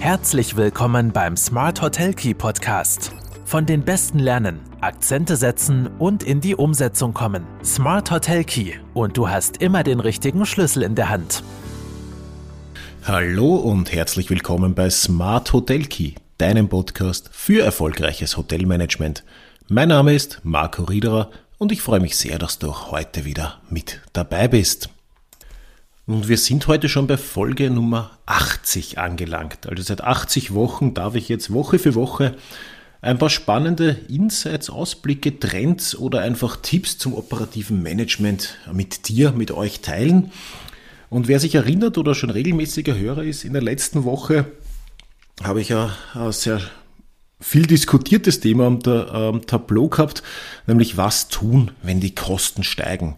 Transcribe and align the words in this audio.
Herzlich 0.00 0.56
willkommen 0.56 1.10
beim 1.10 1.36
Smart 1.36 1.82
Hotel 1.82 2.14
Key 2.14 2.32
Podcast. 2.32 3.10
Von 3.44 3.66
den 3.66 3.82
Besten 3.82 4.20
lernen, 4.20 4.60
Akzente 4.80 5.36
setzen 5.36 5.88
und 5.98 6.22
in 6.22 6.40
die 6.40 6.54
Umsetzung 6.54 7.12
kommen. 7.12 7.44
Smart 7.64 8.12
Hotel 8.12 8.44
Key 8.44 8.74
und 8.94 9.16
du 9.16 9.28
hast 9.28 9.56
immer 9.56 9.82
den 9.82 9.98
richtigen 9.98 10.46
Schlüssel 10.46 10.84
in 10.84 10.94
der 10.94 11.08
Hand. 11.08 11.42
Hallo 13.04 13.56
und 13.56 13.92
herzlich 13.92 14.30
willkommen 14.30 14.76
bei 14.76 14.88
Smart 14.88 15.52
Hotel 15.52 15.84
Key, 15.86 16.12
deinem 16.38 16.68
Podcast 16.68 17.28
für 17.32 17.64
erfolgreiches 17.64 18.36
Hotelmanagement. 18.36 19.24
Mein 19.66 19.88
Name 19.88 20.14
ist 20.14 20.40
Marco 20.44 20.84
Riederer 20.84 21.28
und 21.58 21.72
ich 21.72 21.82
freue 21.82 22.00
mich 22.00 22.16
sehr, 22.16 22.38
dass 22.38 22.60
du 22.60 22.72
heute 22.92 23.24
wieder 23.24 23.60
mit 23.68 24.00
dabei 24.12 24.46
bist. 24.46 24.90
Und 26.08 26.26
wir 26.26 26.38
sind 26.38 26.66
heute 26.68 26.88
schon 26.88 27.06
bei 27.06 27.18
Folge 27.18 27.68
Nummer 27.68 28.12
80 28.24 28.96
angelangt. 28.96 29.66
Also 29.66 29.82
seit 29.82 30.02
80 30.02 30.54
Wochen 30.54 30.94
darf 30.94 31.14
ich 31.16 31.28
jetzt 31.28 31.52
Woche 31.52 31.78
für 31.78 31.94
Woche 31.94 32.34
ein 33.02 33.18
paar 33.18 33.28
spannende 33.28 33.90
Insights, 34.08 34.70
Ausblicke, 34.70 35.38
Trends 35.38 35.94
oder 35.94 36.22
einfach 36.22 36.56
Tipps 36.62 36.96
zum 36.96 37.12
operativen 37.12 37.82
Management 37.82 38.56
mit 38.72 39.08
dir, 39.08 39.32
mit 39.32 39.50
euch 39.50 39.80
teilen. 39.80 40.32
Und 41.10 41.28
wer 41.28 41.40
sich 41.40 41.54
erinnert 41.54 41.98
oder 41.98 42.14
schon 42.14 42.30
regelmäßiger 42.30 42.96
Hörer 42.96 43.24
ist, 43.24 43.44
in 43.44 43.52
der 43.52 43.60
letzten 43.60 44.04
Woche 44.04 44.46
habe 45.44 45.60
ich 45.60 45.68
ja 45.68 45.94
ein 46.14 46.32
sehr 46.32 46.62
viel 47.38 47.66
diskutiertes 47.66 48.40
Thema 48.40 48.64
am 48.64 49.46
Tableau 49.46 49.88
gehabt, 49.90 50.22
nämlich 50.66 50.96
was 50.96 51.28
tun, 51.28 51.72
wenn 51.82 52.00
die 52.00 52.14
Kosten 52.14 52.64
steigen. 52.64 53.16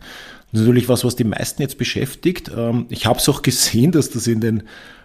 Das 0.52 0.60
ist 0.60 0.66
natürlich 0.66 0.88
was, 0.88 1.04
was 1.04 1.16
die 1.16 1.24
meisten 1.24 1.62
jetzt 1.62 1.78
beschäftigt. 1.78 2.50
Ähm, 2.56 2.86
ich 2.88 3.06
habe 3.06 3.18
es 3.18 3.28
auch 3.28 3.42
gesehen, 3.42 3.92
dass 3.92 4.10
das 4.10 4.26
in 4.26 4.40
den 4.40 4.62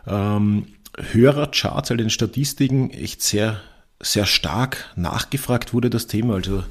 ähm, 0.08 0.68
Hörercharts, 1.12 1.92
also 1.92 1.96
den 1.96 2.10
Statistiken, 2.10 2.90
echt 2.90 3.22
sehr, 3.22 3.60
sehr 4.02 4.26
stark 4.26 4.92
nachgefragt 4.96 5.74
wurde, 5.74 5.90
das 5.90 6.08
Thema. 6.08 6.36
Also 6.36 6.64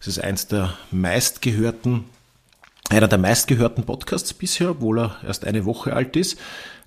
es 0.00 0.06
ist 0.06 0.18
eins 0.18 0.46
der 0.46 0.74
meistgehörten, 0.90 2.04
einer 2.88 3.08
der 3.08 3.18
meistgehörten 3.18 3.84
Podcasts 3.84 4.32
bisher, 4.32 4.70
obwohl 4.70 5.00
er 5.00 5.16
erst 5.26 5.44
eine 5.44 5.64
Woche 5.64 5.94
alt 5.94 6.16
ist. 6.16 6.38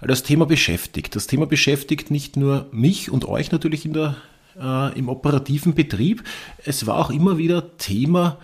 Das 0.01 0.23
Thema 0.23 0.45
beschäftigt. 0.45 1.15
Das 1.15 1.27
Thema 1.27 1.45
beschäftigt 1.45 2.11
nicht 2.11 2.37
nur 2.37 2.67
mich 2.71 3.09
und 3.09 3.25
euch 3.25 3.51
natürlich 3.51 3.85
in 3.85 3.93
der, 3.93 4.15
äh, 4.59 4.97
im 4.97 5.09
operativen 5.09 5.73
Betrieb. 5.73 6.23
Es 6.63 6.85
war 6.85 6.97
auch 6.97 7.09
immer 7.09 7.37
wieder 7.37 7.77
Thema 7.77 8.37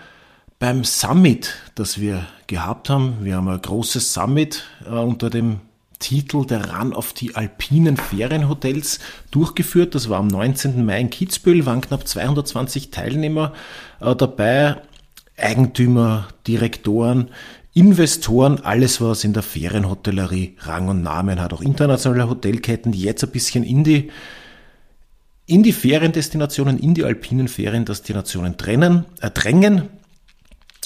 beim 0.61 0.83
Summit, 0.83 1.55
das 1.73 1.99
wir 1.99 2.27
gehabt 2.45 2.91
haben, 2.91 3.17
wir 3.23 3.35
haben 3.35 3.47
ein 3.47 3.59
großes 3.59 4.13
Summit 4.13 4.63
äh, 4.85 4.91
unter 4.91 5.31
dem 5.31 5.59
Titel 5.97 6.45
der 6.45 6.75
Run 6.75 6.93
auf 6.93 7.13
die 7.13 7.35
alpinen 7.35 7.97
Ferienhotels 7.97 8.99
durchgeführt. 9.31 9.95
Das 9.95 10.07
war 10.07 10.19
am 10.19 10.27
19. 10.27 10.85
Mai 10.85 11.01
in 11.01 11.09
Kitzbühel, 11.09 11.65
waren 11.65 11.81
knapp 11.81 12.07
220 12.07 12.91
Teilnehmer 12.91 13.53
äh, 14.01 14.15
dabei, 14.15 14.77
Eigentümer, 15.35 16.27
Direktoren, 16.45 17.29
Investoren, 17.73 18.59
alles 18.63 19.01
was 19.01 19.23
in 19.23 19.33
der 19.33 19.43
Ferienhotellerie 19.43 20.57
Rang 20.59 20.89
und 20.89 21.01
Namen 21.01 21.41
hat, 21.41 21.53
auch 21.53 21.61
internationale 21.61 22.29
Hotelketten, 22.29 22.91
die 22.91 23.01
jetzt 23.01 23.23
ein 23.23 23.31
bisschen 23.31 23.63
in 23.63 23.83
die 23.83 24.11
in 25.47 25.63
die 25.63 25.73
Feriendestinationen, 25.73 26.77
in 26.77 26.93
die 26.93 27.03
alpinen 27.03 27.47
Feriendestinationen 27.47 28.57
trennen, 28.57 29.05
äh, 29.21 29.31
drängen. 29.31 29.89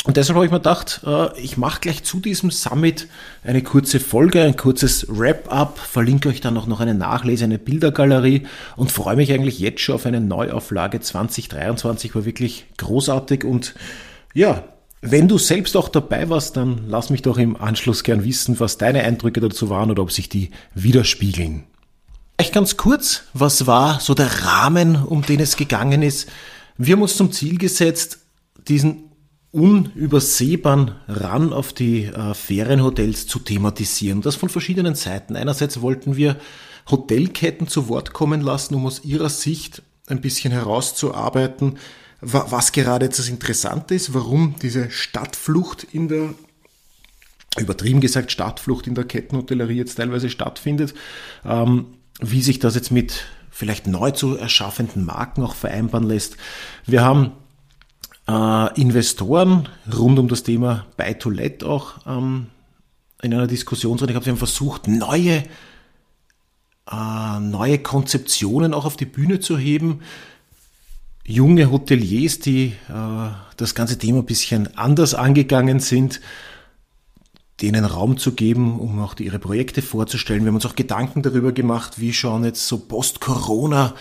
Und 0.05 0.17
deshalb 0.17 0.35
habe 0.35 0.45
ich 0.45 0.51
mir 0.51 0.59
gedacht, 0.59 1.01
äh, 1.03 1.37
ich 1.39 1.57
mache 1.57 1.81
gleich 1.81 2.03
zu 2.03 2.19
diesem 2.19 2.51
Summit 2.51 3.07
eine 3.43 3.63
kurze 3.63 3.99
Folge, 3.99 4.43
ein 4.43 4.55
kurzes 4.55 5.07
Wrap-up, 5.09 5.79
verlinke 5.79 6.29
euch 6.29 6.41
dann 6.41 6.55
auch 6.57 6.67
noch 6.67 6.79
eine 6.79 6.93
Nachlese, 6.93 7.45
eine 7.45 7.57
Bildergalerie 7.57 8.43
und 8.75 8.91
freue 8.91 9.15
mich 9.15 9.33
eigentlich 9.33 9.57
jetzt 9.57 9.81
schon 9.81 9.95
auf 9.95 10.05
eine 10.05 10.21
Neuauflage 10.21 10.99
2023, 10.99 12.13
war 12.13 12.23
wirklich 12.23 12.67
großartig 12.77 13.43
und 13.43 13.73
ja, 14.35 14.63
wenn 15.01 15.27
du 15.27 15.39
selbst 15.39 15.75
auch 15.75 15.89
dabei 15.89 16.29
warst, 16.29 16.55
dann 16.55 16.85
lass 16.87 17.09
mich 17.09 17.23
doch 17.23 17.39
im 17.39 17.55
Anschluss 17.55 18.03
gern 18.03 18.23
wissen, 18.23 18.59
was 18.59 18.77
deine 18.77 19.03
Eindrücke 19.03 19.41
dazu 19.41 19.69
waren 19.69 19.89
oder 19.89 20.03
ob 20.03 20.11
sich 20.11 20.29
die 20.29 20.51
widerspiegeln. 20.75 21.63
Echt 22.37 22.53
ganz 22.53 22.77
kurz, 22.77 23.23
was 23.33 23.65
war 23.65 23.99
so 23.99 24.13
der 24.13 24.43
Rahmen, 24.43 24.97
um 24.97 25.23
den 25.23 25.39
es 25.39 25.57
gegangen 25.57 26.03
ist? 26.03 26.29
Wir 26.77 26.95
haben 26.95 27.01
uns 27.01 27.17
zum 27.17 27.31
Ziel 27.31 27.57
gesetzt, 27.57 28.19
diesen 28.67 29.04
unübersehbaren 29.55 30.91
Ran 31.07 31.53
auf 31.53 31.71
die 31.71 32.05
äh, 32.05 32.33
Ferienhotels 32.33 33.25
zu 33.25 33.39
thematisieren. 33.39 34.21
Das 34.21 34.35
von 34.35 34.49
verschiedenen 34.49 34.95
Seiten. 34.95 35.37
Einerseits 35.37 35.81
wollten 35.81 36.17
wir 36.17 36.35
Hotelketten 36.91 37.69
zu 37.69 37.87
Wort 37.87 38.11
kommen 38.11 38.41
lassen, 38.41 38.75
um 38.75 38.85
aus 38.85 39.05
ihrer 39.05 39.29
Sicht 39.29 39.81
ein 40.07 40.19
bisschen 40.19 40.51
herauszuarbeiten, 40.51 41.77
was 42.19 42.73
gerade 42.73 43.05
jetzt 43.05 43.19
das 43.19 43.29
Interessante 43.29 43.95
ist, 43.95 44.13
warum 44.13 44.55
diese 44.61 44.91
Stadtflucht 44.91 45.85
in 45.85 46.09
der, 46.09 46.33
übertrieben 47.57 48.01
gesagt, 48.01 48.33
Stadtflucht 48.33 48.87
in 48.87 48.95
der 48.95 49.05
Kettenhotellerie 49.05 49.77
jetzt 49.77 49.95
teilweise 49.95 50.29
stattfindet, 50.29 50.93
ähm, 51.45 51.85
wie 52.19 52.41
sich 52.41 52.59
das 52.59 52.75
jetzt 52.75 52.91
mit 52.91 53.25
vielleicht 53.51 53.87
neu 53.87 54.11
zu 54.11 54.35
erschaffenden 54.35 55.05
Marken 55.05 55.43
auch 55.43 55.55
vereinbaren 55.55 56.07
lässt. 56.07 56.35
Wir 56.85 57.03
haben 57.03 57.31
äh, 58.27 58.81
Investoren 58.81 59.69
rund 59.95 60.19
um 60.19 60.27
das 60.27 60.43
Thema 60.43 60.85
Buy 60.97 61.15
to 61.15 61.29
Let 61.29 61.63
auch 61.63 62.05
ähm, 62.05 62.47
in 63.21 63.33
einer 63.33 63.47
Diskussionsrunde. 63.47 64.13
Sie 64.21 64.29
haben 64.29 64.37
versucht, 64.37 64.87
neue, 64.87 65.43
äh, 66.91 67.39
neue 67.39 67.79
Konzeptionen 67.79 68.73
auch 68.73 68.85
auf 68.85 68.97
die 68.97 69.05
Bühne 69.05 69.39
zu 69.39 69.57
heben. 69.57 70.01
Junge 71.27 71.71
Hoteliers, 71.71 72.39
die 72.39 72.73
äh, 72.87 73.29
das 73.57 73.73
ganze 73.73 73.97
Thema 73.97 74.19
ein 74.19 74.25
bisschen 74.25 74.77
anders 74.77 75.15
angegangen 75.15 75.79
sind, 75.79 76.21
denen 77.61 77.85
Raum 77.85 78.17
zu 78.17 78.33
geben, 78.33 78.79
um 78.79 78.99
auch 78.99 79.17
ihre 79.17 79.39
Projekte 79.39 79.81
vorzustellen. 79.81 80.43
Wir 80.43 80.49
haben 80.49 80.55
uns 80.55 80.65
auch 80.65 80.75
Gedanken 80.75 81.23
darüber 81.23 81.51
gemacht, 81.51 81.99
wie 81.99 82.13
schauen 82.13 82.43
jetzt 82.43 82.67
so 82.67 82.77
Post-Corona 82.77 83.95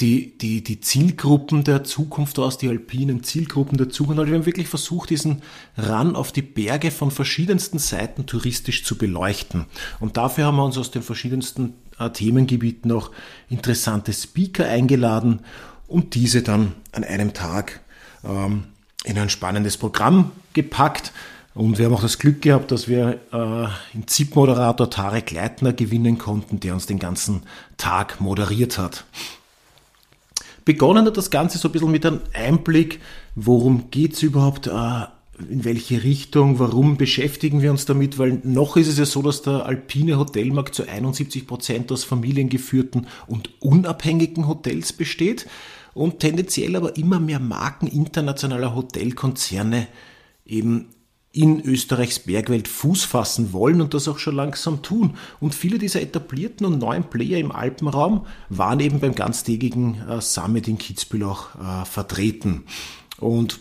die, 0.00 0.36
die, 0.38 0.62
die 0.62 0.80
Zielgruppen 0.80 1.64
der 1.64 1.84
Zukunft 1.84 2.38
aus, 2.38 2.58
die 2.58 2.68
alpinen 2.68 3.22
Zielgruppen 3.22 3.76
der 3.76 3.90
Zukunft. 3.90 4.18
Also 4.18 4.32
wir 4.32 4.38
haben 4.38 4.46
wirklich 4.46 4.68
versucht, 4.68 5.10
diesen 5.10 5.42
Run 5.76 6.16
auf 6.16 6.32
die 6.32 6.42
Berge 6.42 6.90
von 6.90 7.10
verschiedensten 7.10 7.78
Seiten 7.78 8.26
touristisch 8.26 8.84
zu 8.84 8.96
beleuchten. 8.96 9.66
Und 9.98 10.16
dafür 10.16 10.46
haben 10.46 10.56
wir 10.56 10.64
uns 10.64 10.78
aus 10.78 10.90
den 10.90 11.02
verschiedensten 11.02 11.74
äh, 11.98 12.10
Themengebieten 12.10 12.90
auch 12.92 13.10
interessante 13.48 14.12
Speaker 14.12 14.66
eingeladen 14.66 15.40
und 15.86 16.14
diese 16.14 16.42
dann 16.42 16.74
an 16.92 17.04
einem 17.04 17.34
Tag 17.34 17.80
ähm, 18.24 18.64
in 19.04 19.18
ein 19.18 19.28
spannendes 19.28 19.76
Programm 19.76 20.32
gepackt. 20.52 21.12
Und 21.52 21.78
wir 21.78 21.86
haben 21.86 21.94
auch 21.94 22.02
das 22.02 22.18
Glück 22.18 22.42
gehabt, 22.42 22.70
dass 22.70 22.88
wir 22.88 23.20
äh, 23.32 23.96
in 23.96 24.06
ZIP-Moderator 24.06 24.88
Tarek 24.88 25.32
Leitner 25.32 25.72
gewinnen 25.72 26.16
konnten, 26.16 26.60
der 26.60 26.74
uns 26.74 26.86
den 26.86 27.00
ganzen 27.00 27.42
Tag 27.76 28.20
moderiert 28.20 28.78
hat. 28.78 29.04
Begonnen 30.70 31.04
hat 31.04 31.16
das 31.16 31.30
Ganze 31.30 31.58
so 31.58 31.66
ein 31.66 31.72
bisschen 31.72 31.90
mit 31.90 32.06
einem 32.06 32.20
Einblick, 32.32 33.00
worum 33.34 33.90
geht's 33.90 34.22
überhaupt, 34.22 34.68
äh, 34.68 34.70
in 35.50 35.64
welche 35.64 36.04
Richtung, 36.04 36.60
warum 36.60 36.96
beschäftigen 36.96 37.60
wir 37.60 37.72
uns 37.72 37.86
damit, 37.86 38.20
weil 38.20 38.40
noch 38.44 38.76
ist 38.76 38.86
es 38.86 38.96
ja 38.96 39.04
so, 39.04 39.20
dass 39.20 39.42
der 39.42 39.66
alpine 39.66 40.16
Hotelmarkt 40.16 40.76
zu 40.76 40.86
71 40.86 41.48
Prozent 41.48 41.90
aus 41.90 42.04
familiengeführten 42.04 43.08
und 43.26 43.50
unabhängigen 43.60 44.46
Hotels 44.46 44.92
besteht 44.92 45.48
und 45.92 46.20
tendenziell 46.20 46.76
aber 46.76 46.96
immer 46.96 47.18
mehr 47.18 47.40
Marken 47.40 47.88
internationaler 47.88 48.72
Hotelkonzerne 48.72 49.88
eben 50.46 50.86
in 51.32 51.60
Österreichs 51.64 52.18
Bergwelt 52.18 52.66
Fuß 52.66 53.04
fassen 53.04 53.52
wollen 53.52 53.80
und 53.80 53.94
das 53.94 54.08
auch 54.08 54.18
schon 54.18 54.34
langsam 54.34 54.82
tun. 54.82 55.16
Und 55.38 55.54
viele 55.54 55.78
dieser 55.78 56.02
etablierten 56.02 56.66
und 56.66 56.78
neuen 56.78 57.04
Player 57.04 57.38
im 57.38 57.52
Alpenraum 57.52 58.26
waren 58.48 58.80
eben 58.80 58.98
beim 58.98 59.14
ganztägigen 59.14 60.08
äh, 60.08 60.20
Summit 60.20 60.66
in 60.66 60.78
Kitzbühel 60.78 61.24
auch 61.24 61.54
äh, 61.54 61.84
vertreten. 61.84 62.64
Und 63.18 63.60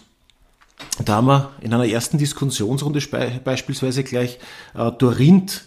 da 1.05 1.17
haben 1.17 1.27
wir 1.27 1.51
in 1.61 1.73
einer 1.73 1.88
ersten 1.88 2.17
Diskussionsrunde 2.17 3.01
beispielsweise 3.44 4.03
gleich 4.03 4.39
äh, 4.73 4.91
Dorint 4.91 5.65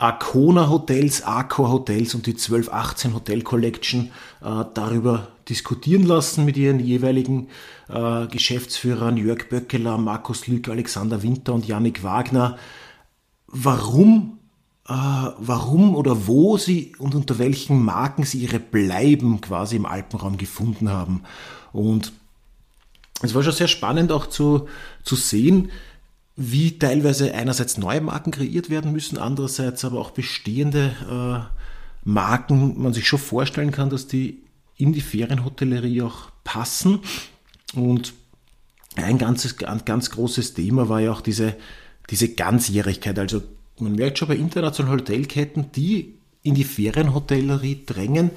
Arcona 0.00 0.68
Hotels, 0.68 1.22
Accor 1.22 1.70
Hotels 1.70 2.14
und 2.14 2.26
die 2.26 2.32
1218 2.32 3.14
Hotel 3.14 3.42
Collection 3.42 4.12
äh, 4.40 4.64
darüber 4.72 5.32
diskutieren 5.48 6.04
lassen 6.04 6.44
mit 6.44 6.56
ihren 6.56 6.78
jeweiligen 6.78 7.48
äh, 7.88 8.28
Geschäftsführern 8.28 9.16
Jörg 9.16 9.48
Böckeler, 9.48 9.98
Markus 9.98 10.46
Lück, 10.46 10.68
Alexander 10.68 11.24
Winter 11.24 11.52
und 11.52 11.66
Yannick 11.66 12.04
Wagner, 12.04 12.58
warum, 13.48 14.38
äh, 14.88 14.92
warum 14.92 15.96
oder 15.96 16.28
wo 16.28 16.56
sie 16.58 16.94
und 16.98 17.16
unter 17.16 17.40
welchen 17.40 17.82
Marken 17.82 18.22
sie 18.22 18.38
ihre 18.38 18.60
Bleiben 18.60 19.40
quasi 19.40 19.74
im 19.74 19.86
Alpenraum 19.86 20.36
gefunden 20.36 20.90
haben. 20.90 21.24
Und 21.72 22.12
es 23.20 23.34
war 23.34 23.42
schon 23.42 23.52
sehr 23.52 23.66
spannend 23.66 24.12
auch 24.12 24.26
zu, 24.26 24.68
zu 25.02 25.16
sehen, 25.16 25.72
wie 26.40 26.78
teilweise 26.78 27.34
einerseits 27.34 27.78
neue 27.78 28.00
Marken 28.00 28.30
kreiert 28.30 28.70
werden 28.70 28.92
müssen, 28.92 29.18
andererseits 29.18 29.84
aber 29.84 29.98
auch 29.98 30.12
bestehende 30.12 30.94
äh, 31.10 31.58
Marken 32.08 32.80
man 32.80 32.92
sich 32.94 33.08
schon 33.08 33.18
vorstellen 33.18 33.72
kann, 33.72 33.90
dass 33.90 34.06
die 34.06 34.44
in 34.76 34.92
die 34.92 35.00
Ferienhotellerie 35.00 36.02
auch 36.02 36.30
passen. 36.44 37.00
Und 37.74 38.14
ein 38.94 39.18
ganzes, 39.18 39.56
ganz 39.56 40.10
großes 40.10 40.54
Thema 40.54 40.88
war 40.88 41.00
ja 41.00 41.10
auch 41.10 41.22
diese, 41.22 41.56
diese 42.08 42.28
Ganzjährigkeit. 42.28 43.18
Also 43.18 43.42
man 43.80 43.96
merkt 43.96 44.18
schon 44.18 44.28
bei 44.28 44.36
internationalen 44.36 45.00
Hotelketten, 45.00 45.72
die 45.72 46.14
in 46.44 46.54
die 46.54 46.62
Ferienhotellerie 46.62 47.82
drängen, 47.84 48.30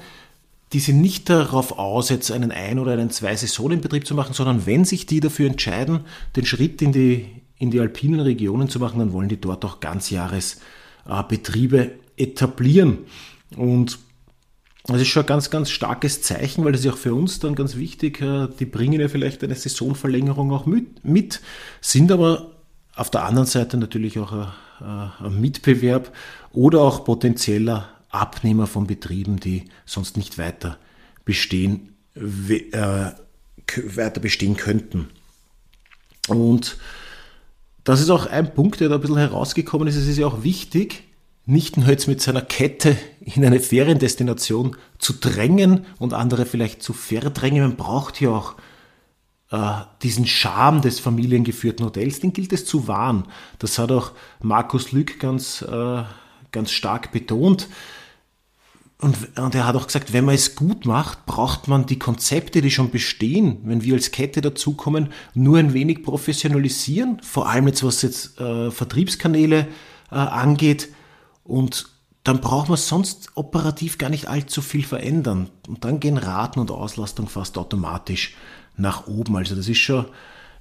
die 0.72 0.80
sind 0.80 1.00
nicht 1.00 1.30
darauf 1.30 1.78
aus, 1.78 2.08
jetzt 2.08 2.32
einen 2.32 2.50
ein- 2.50 2.80
oder 2.80 2.94
einen 2.94 3.10
zwei 3.10 3.36
Saisonenbetrieb 3.36 4.06
zu 4.06 4.16
machen, 4.16 4.32
sondern 4.32 4.66
wenn 4.66 4.84
sich 4.84 5.06
die 5.06 5.20
dafür 5.20 5.48
entscheiden, 5.48 6.00
den 6.34 6.46
Schritt 6.46 6.82
in 6.82 6.90
die, 6.90 7.26
in 7.62 7.70
die 7.70 7.78
alpinen 7.78 8.18
Regionen 8.18 8.68
zu 8.68 8.80
machen, 8.80 8.98
dann 8.98 9.12
wollen 9.12 9.28
die 9.28 9.40
dort 9.40 9.64
auch 9.64 9.78
Ganzjahresbetriebe 9.78 11.92
etablieren. 12.16 12.98
Und 13.56 14.00
das 14.86 15.00
ist 15.00 15.06
schon 15.08 15.22
ein 15.22 15.28
ganz, 15.28 15.48
ganz 15.48 15.70
starkes 15.70 16.22
Zeichen, 16.22 16.64
weil 16.64 16.72
das 16.72 16.80
ist 16.80 16.92
auch 16.92 16.96
für 16.96 17.14
uns 17.14 17.38
dann 17.38 17.54
ganz 17.54 17.76
wichtig. 17.76 18.20
Äh, 18.20 18.48
die 18.58 18.66
bringen 18.66 19.00
ja 19.00 19.06
vielleicht 19.06 19.44
eine 19.44 19.54
Saisonverlängerung 19.54 20.50
auch 20.50 20.66
mit, 20.66 21.40
sind 21.80 22.10
aber 22.10 22.50
auf 22.96 23.10
der 23.10 23.26
anderen 23.26 23.46
Seite 23.46 23.76
natürlich 23.76 24.18
auch 24.18 24.32
ein, 24.32 24.48
ein 25.20 25.40
Mitbewerb 25.40 26.12
oder 26.50 26.80
auch 26.80 27.04
potenzieller 27.04 27.90
Abnehmer 28.10 28.66
von 28.66 28.88
Betrieben, 28.88 29.38
die 29.38 29.66
sonst 29.86 30.16
nicht 30.16 30.36
weiter 30.36 30.78
bestehen, 31.24 31.94
äh, 32.16 33.12
weiter 33.94 34.20
bestehen 34.20 34.56
könnten. 34.56 35.10
Und 36.26 36.76
das 37.84 38.00
ist 38.00 38.10
auch 38.10 38.26
ein 38.26 38.54
Punkt, 38.54 38.80
der 38.80 38.88
da 38.88 38.96
ein 38.96 39.00
bisschen 39.00 39.16
herausgekommen 39.16 39.88
ist. 39.88 39.96
Es 39.96 40.06
ist 40.06 40.18
ja 40.18 40.26
auch 40.26 40.42
wichtig, 40.42 41.04
nicht 41.44 41.76
nur 41.76 41.88
jetzt 41.88 42.06
mit 42.06 42.20
seiner 42.20 42.42
Kette 42.42 42.96
in 43.20 43.44
eine 43.44 43.58
Feriendestination 43.58 44.76
zu 44.98 45.14
drängen 45.14 45.86
und 45.98 46.14
andere 46.14 46.46
vielleicht 46.46 46.82
zu 46.82 46.92
verdrängen. 46.92 47.62
Man 47.62 47.76
braucht 47.76 48.20
ja 48.20 48.30
auch 48.30 48.54
äh, 49.50 49.84
diesen 50.02 50.26
Charme 50.26 50.80
des 50.80 51.00
familiengeführten 51.00 51.84
Hotels, 51.84 52.20
den 52.20 52.32
gilt 52.32 52.52
es 52.52 52.64
zu 52.64 52.86
wahren. 52.86 53.24
Das 53.58 53.78
hat 53.78 53.90
auch 53.90 54.12
Markus 54.40 54.92
Lück 54.92 55.18
ganz, 55.18 55.62
äh, 55.62 56.02
ganz 56.52 56.70
stark 56.70 57.10
betont. 57.10 57.68
Und, 59.02 59.36
und 59.36 59.52
er 59.56 59.66
hat 59.66 59.74
auch 59.74 59.88
gesagt, 59.88 60.12
wenn 60.12 60.24
man 60.24 60.36
es 60.36 60.54
gut 60.54 60.86
macht, 60.86 61.26
braucht 61.26 61.66
man 61.66 61.86
die 61.86 61.98
Konzepte, 61.98 62.62
die 62.62 62.70
schon 62.70 62.92
bestehen, 62.92 63.58
wenn 63.64 63.82
wir 63.82 63.94
als 63.94 64.12
Kette 64.12 64.40
dazukommen, 64.40 65.08
nur 65.34 65.58
ein 65.58 65.74
wenig 65.74 66.04
professionalisieren, 66.04 67.20
vor 67.20 67.48
allem 67.48 67.66
jetzt 67.66 67.82
was 67.82 68.02
jetzt 68.02 68.40
äh, 68.40 68.70
Vertriebskanäle 68.70 69.66
äh, 70.12 70.14
angeht. 70.14 70.90
Und 71.42 71.88
dann 72.22 72.40
braucht 72.40 72.68
man 72.68 72.78
sonst 72.78 73.30
operativ 73.34 73.98
gar 73.98 74.08
nicht 74.08 74.28
allzu 74.28 74.62
viel 74.62 74.84
verändern. 74.84 75.50
Und 75.66 75.84
dann 75.84 75.98
gehen 75.98 76.16
Raten 76.16 76.60
und 76.60 76.70
Auslastung 76.70 77.28
fast 77.28 77.58
automatisch 77.58 78.36
nach 78.76 79.08
oben. 79.08 79.36
Also 79.36 79.56
das 79.56 79.68
ist 79.68 79.78
schon, 79.78 80.04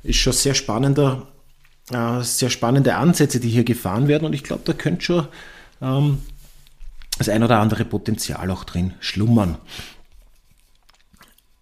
ist 0.02 0.18
schon 0.18 0.34
sehr 0.34 0.56
spannender, 0.56 1.28
äh, 1.92 2.24
sehr 2.24 2.50
spannende 2.50 2.96
Ansätze, 2.96 3.40
die 3.40 3.50
hier 3.50 3.66
gefahren 3.66 4.08
werden. 4.08 4.26
Und 4.26 4.34
ich 4.34 4.44
glaube, 4.44 4.64
da 4.66 4.74
könnte 4.74 5.06
schon 5.06 5.28
ähm, 5.80 6.18
das 7.22 7.30
ein 7.30 7.44
oder 7.44 7.60
andere 7.60 7.86
Potenzial 7.86 8.50
auch 8.50 8.64
drin 8.64 8.94
schlummern. 9.00 9.58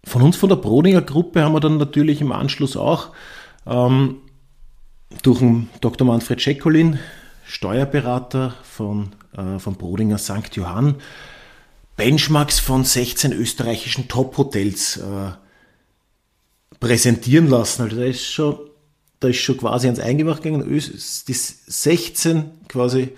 Von 0.04 0.22
uns, 0.22 0.36
von 0.36 0.48
der 0.48 0.56
Brodinger 0.56 1.02
Gruppe, 1.02 1.42
haben 1.42 1.52
wir 1.52 1.60
dann 1.60 1.76
natürlich 1.76 2.20
im 2.20 2.32
Anschluss 2.32 2.76
auch 2.76 3.10
ähm, 3.66 4.16
durch 5.22 5.40
den 5.40 5.68
Dr. 5.80 6.06
Manfred 6.06 6.40
Schekolin, 6.40 6.98
Steuerberater 7.44 8.54
von, 8.62 9.12
äh, 9.36 9.58
von 9.58 9.74
Brodinger 9.74 10.18
St. 10.18 10.54
Johann, 10.54 10.96
Benchmarks 11.96 12.58
von 12.58 12.84
16 12.84 13.32
österreichischen 13.32 14.08
Top-Hotels 14.08 14.96
äh, 14.96 15.32
präsentieren 16.80 17.48
lassen. 17.48 17.82
Also 17.82 17.96
da 17.96 18.04
ist 18.04 18.24
schon, 18.24 18.58
da 19.20 19.28
ist 19.28 19.36
schon 19.36 19.58
quasi 19.58 19.88
ans 19.88 20.00
Eingemacht 20.00 20.42
gegangen. 20.42 20.66
Die 20.66 21.34
16 21.34 22.50
quasi 22.68 23.12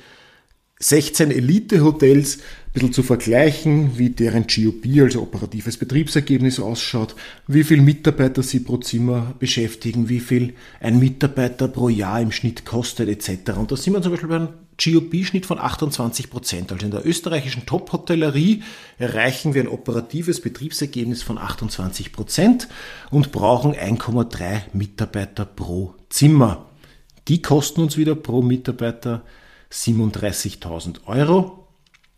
16 0.83 1.31
Elite-Hotels 1.31 2.39
ein 2.39 2.73
bisschen 2.73 2.93
zu 2.93 3.03
vergleichen, 3.05 3.99
wie 3.99 4.11
deren 4.11 4.47
GOP, 4.49 4.85
also 5.01 5.23
operatives 5.23 5.77
Betriebsergebnis 5.77 6.59
ausschaut, 6.59 7.15
wie 7.47 7.63
viel 7.63 7.81
Mitarbeiter 7.81 8.43
sie 8.43 8.61
pro 8.61 8.79
Zimmer 8.79 9.35
beschäftigen, 9.39 10.09
wie 10.09 10.19
viel 10.19 10.55
ein 10.81 10.99
Mitarbeiter 10.99 11.69
pro 11.69 11.89
Jahr 11.89 12.21
im 12.21 12.33
Schnitt 12.33 12.65
kostet 12.65 13.09
etc. 13.09 13.53
Und 13.57 13.71
da 13.71 13.77
sind 13.77 13.93
wir 13.93 14.03
zum 14.03 14.11
Beispiel 14.11 14.29
beim 14.29 14.49
GOP-Schnitt 14.83 15.47
von 15.47 15.61
28 15.61 16.31
Prozent. 16.31 16.73
Also 16.73 16.85
in 16.85 16.91
der 16.91 17.07
österreichischen 17.07 17.65
Top-Hotellerie 17.65 18.65
erreichen 18.99 19.55
wir 19.55 19.63
ein 19.63 19.69
operatives 19.69 20.41
Betriebsergebnis 20.41 21.23
von 21.23 21.39
28 21.39 22.11
Prozent 22.11 22.67
und 23.11 23.31
brauchen 23.31 23.75
1,3 23.75 24.63
Mitarbeiter 24.73 25.45
pro 25.45 25.95
Zimmer. 26.09 26.67
Die 27.29 27.41
kosten 27.41 27.83
uns 27.83 27.97
wieder 27.97 28.17
pro 28.17 28.43
Mitarbeiter 28.43 29.23
37.000 29.73 31.07
Euro. 31.07 31.69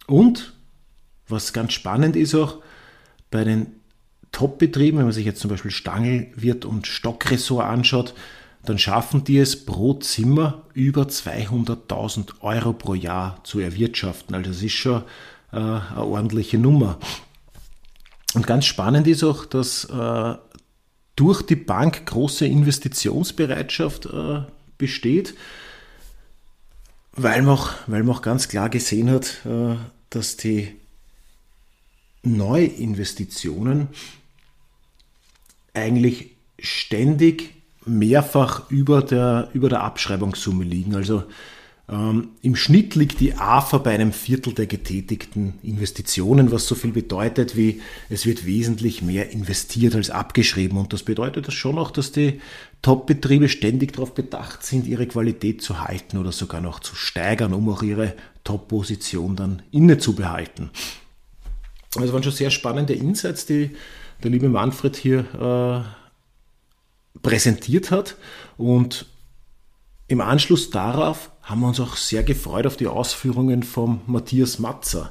Und 0.06 0.54
was 1.28 1.52
ganz 1.52 1.72
spannend 1.72 2.16
ist 2.16 2.34
auch, 2.34 2.58
bei 3.30 3.44
den 3.44 3.66
Top-Betrieben, 4.32 4.98
wenn 4.98 5.06
man 5.06 5.12
sich 5.12 5.24
jetzt 5.24 5.40
zum 5.40 5.50
Beispiel 5.50 5.70
Stangelwirt 5.70 6.64
und 6.64 6.86
Stockressort 6.86 7.64
anschaut, 7.64 8.14
dann 8.64 8.78
schaffen 8.78 9.24
die 9.24 9.38
es 9.38 9.64
pro 9.64 9.94
Zimmer 9.94 10.62
über 10.72 11.02
200.000 11.02 12.40
Euro 12.40 12.72
pro 12.72 12.94
Jahr 12.94 13.42
zu 13.44 13.60
erwirtschaften. 13.60 14.34
Also 14.34 14.50
das 14.50 14.62
ist 14.62 14.72
schon 14.72 15.02
äh, 15.52 15.56
eine 15.56 16.04
ordentliche 16.04 16.58
Nummer. 16.58 16.98
Und 18.34 18.46
ganz 18.46 18.64
spannend 18.64 19.06
ist 19.06 19.22
auch, 19.22 19.44
dass 19.44 19.84
äh, 19.84 20.34
durch 21.16 21.42
die 21.42 21.56
Bank 21.56 22.06
große 22.06 22.46
Investitionsbereitschaft 22.46 24.06
äh, 24.06 24.40
besteht 24.78 25.34
weil 27.16 27.42
man 27.42 27.54
auch, 27.54 27.70
weil 27.86 28.02
man 28.02 28.16
auch 28.16 28.22
ganz 28.22 28.48
klar 28.48 28.68
gesehen 28.68 29.10
hat, 29.10 29.44
äh, 29.46 29.76
dass 30.10 30.36
die 30.36 30.74
Neuinvestitionen 32.22 33.88
eigentlich 35.74 36.30
ständig 36.58 37.54
mehrfach 37.84 38.70
über 38.70 39.02
der, 39.02 39.50
über 39.52 39.68
der 39.68 39.82
Abschreibungssumme 39.82 40.64
liegen. 40.64 40.94
Also 40.94 41.24
ähm, 41.88 42.30
Im 42.40 42.56
Schnitt 42.56 42.94
liegt 42.94 43.20
die 43.20 43.34
AFA 43.34 43.78
bei 43.78 43.90
einem 43.92 44.12
Viertel 44.12 44.54
der 44.54 44.66
getätigten 44.66 45.54
Investitionen, 45.62 46.50
was 46.50 46.66
so 46.66 46.74
viel 46.74 46.92
bedeutet 46.92 47.56
wie 47.56 47.82
es 48.08 48.24
wird 48.24 48.46
wesentlich 48.46 49.02
mehr 49.02 49.30
investiert 49.30 49.94
als 49.94 50.10
abgeschrieben. 50.10 50.78
Und 50.78 50.92
das 50.92 51.02
bedeutet 51.02 51.46
das 51.46 51.54
schon 51.54 51.78
auch, 51.78 51.90
dass 51.90 52.10
die 52.10 52.40
Top-Betriebe 52.84 53.48
ständig 53.48 53.94
darauf 53.94 54.12
bedacht 54.12 54.62
sind, 54.62 54.86
ihre 54.86 55.06
Qualität 55.06 55.62
zu 55.62 55.80
halten 55.80 56.18
oder 56.18 56.32
sogar 56.32 56.60
noch 56.60 56.80
zu 56.80 56.94
steigern, 56.94 57.54
um 57.54 57.66
auch 57.70 57.82
ihre 57.82 58.12
Top-Position 58.44 59.36
dann 59.36 59.62
inne 59.70 59.96
zu 59.96 60.14
behalten. 60.14 60.68
Das 61.94 62.12
waren 62.12 62.22
schon 62.22 62.32
sehr 62.32 62.50
spannende 62.50 62.92
Insights, 62.92 63.46
die 63.46 63.70
der 64.22 64.30
liebe 64.30 64.50
Manfred 64.50 64.96
hier 64.96 65.84
äh, 67.14 67.18
präsentiert 67.20 67.90
hat. 67.90 68.16
Und 68.58 69.06
im 70.06 70.20
Anschluss 70.20 70.68
darauf 70.68 71.30
haben 71.40 71.62
wir 71.62 71.68
uns 71.68 71.80
auch 71.80 71.96
sehr 71.96 72.22
gefreut 72.22 72.66
auf 72.66 72.76
die 72.76 72.86
Ausführungen 72.86 73.62
von 73.62 74.02
Matthias 74.06 74.58
Matzer. 74.58 75.10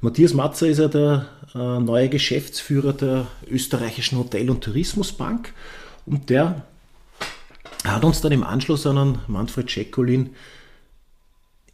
Matthias 0.00 0.32
Matzer 0.32 0.68
ist 0.68 0.78
ja 0.78 0.88
der 0.88 1.26
äh, 1.54 1.80
neue 1.80 2.08
Geschäftsführer 2.08 2.94
der 2.94 3.26
österreichischen 3.46 4.18
Hotel- 4.18 4.48
und 4.48 4.64
Tourismusbank 4.64 5.52
und 6.06 6.30
der 6.30 6.64
hat 7.84 8.04
uns 8.04 8.20
dann 8.20 8.32
im 8.32 8.44
Anschluss 8.44 8.86
an 8.86 9.20
Manfred 9.26 9.70
Schekolin 9.70 10.30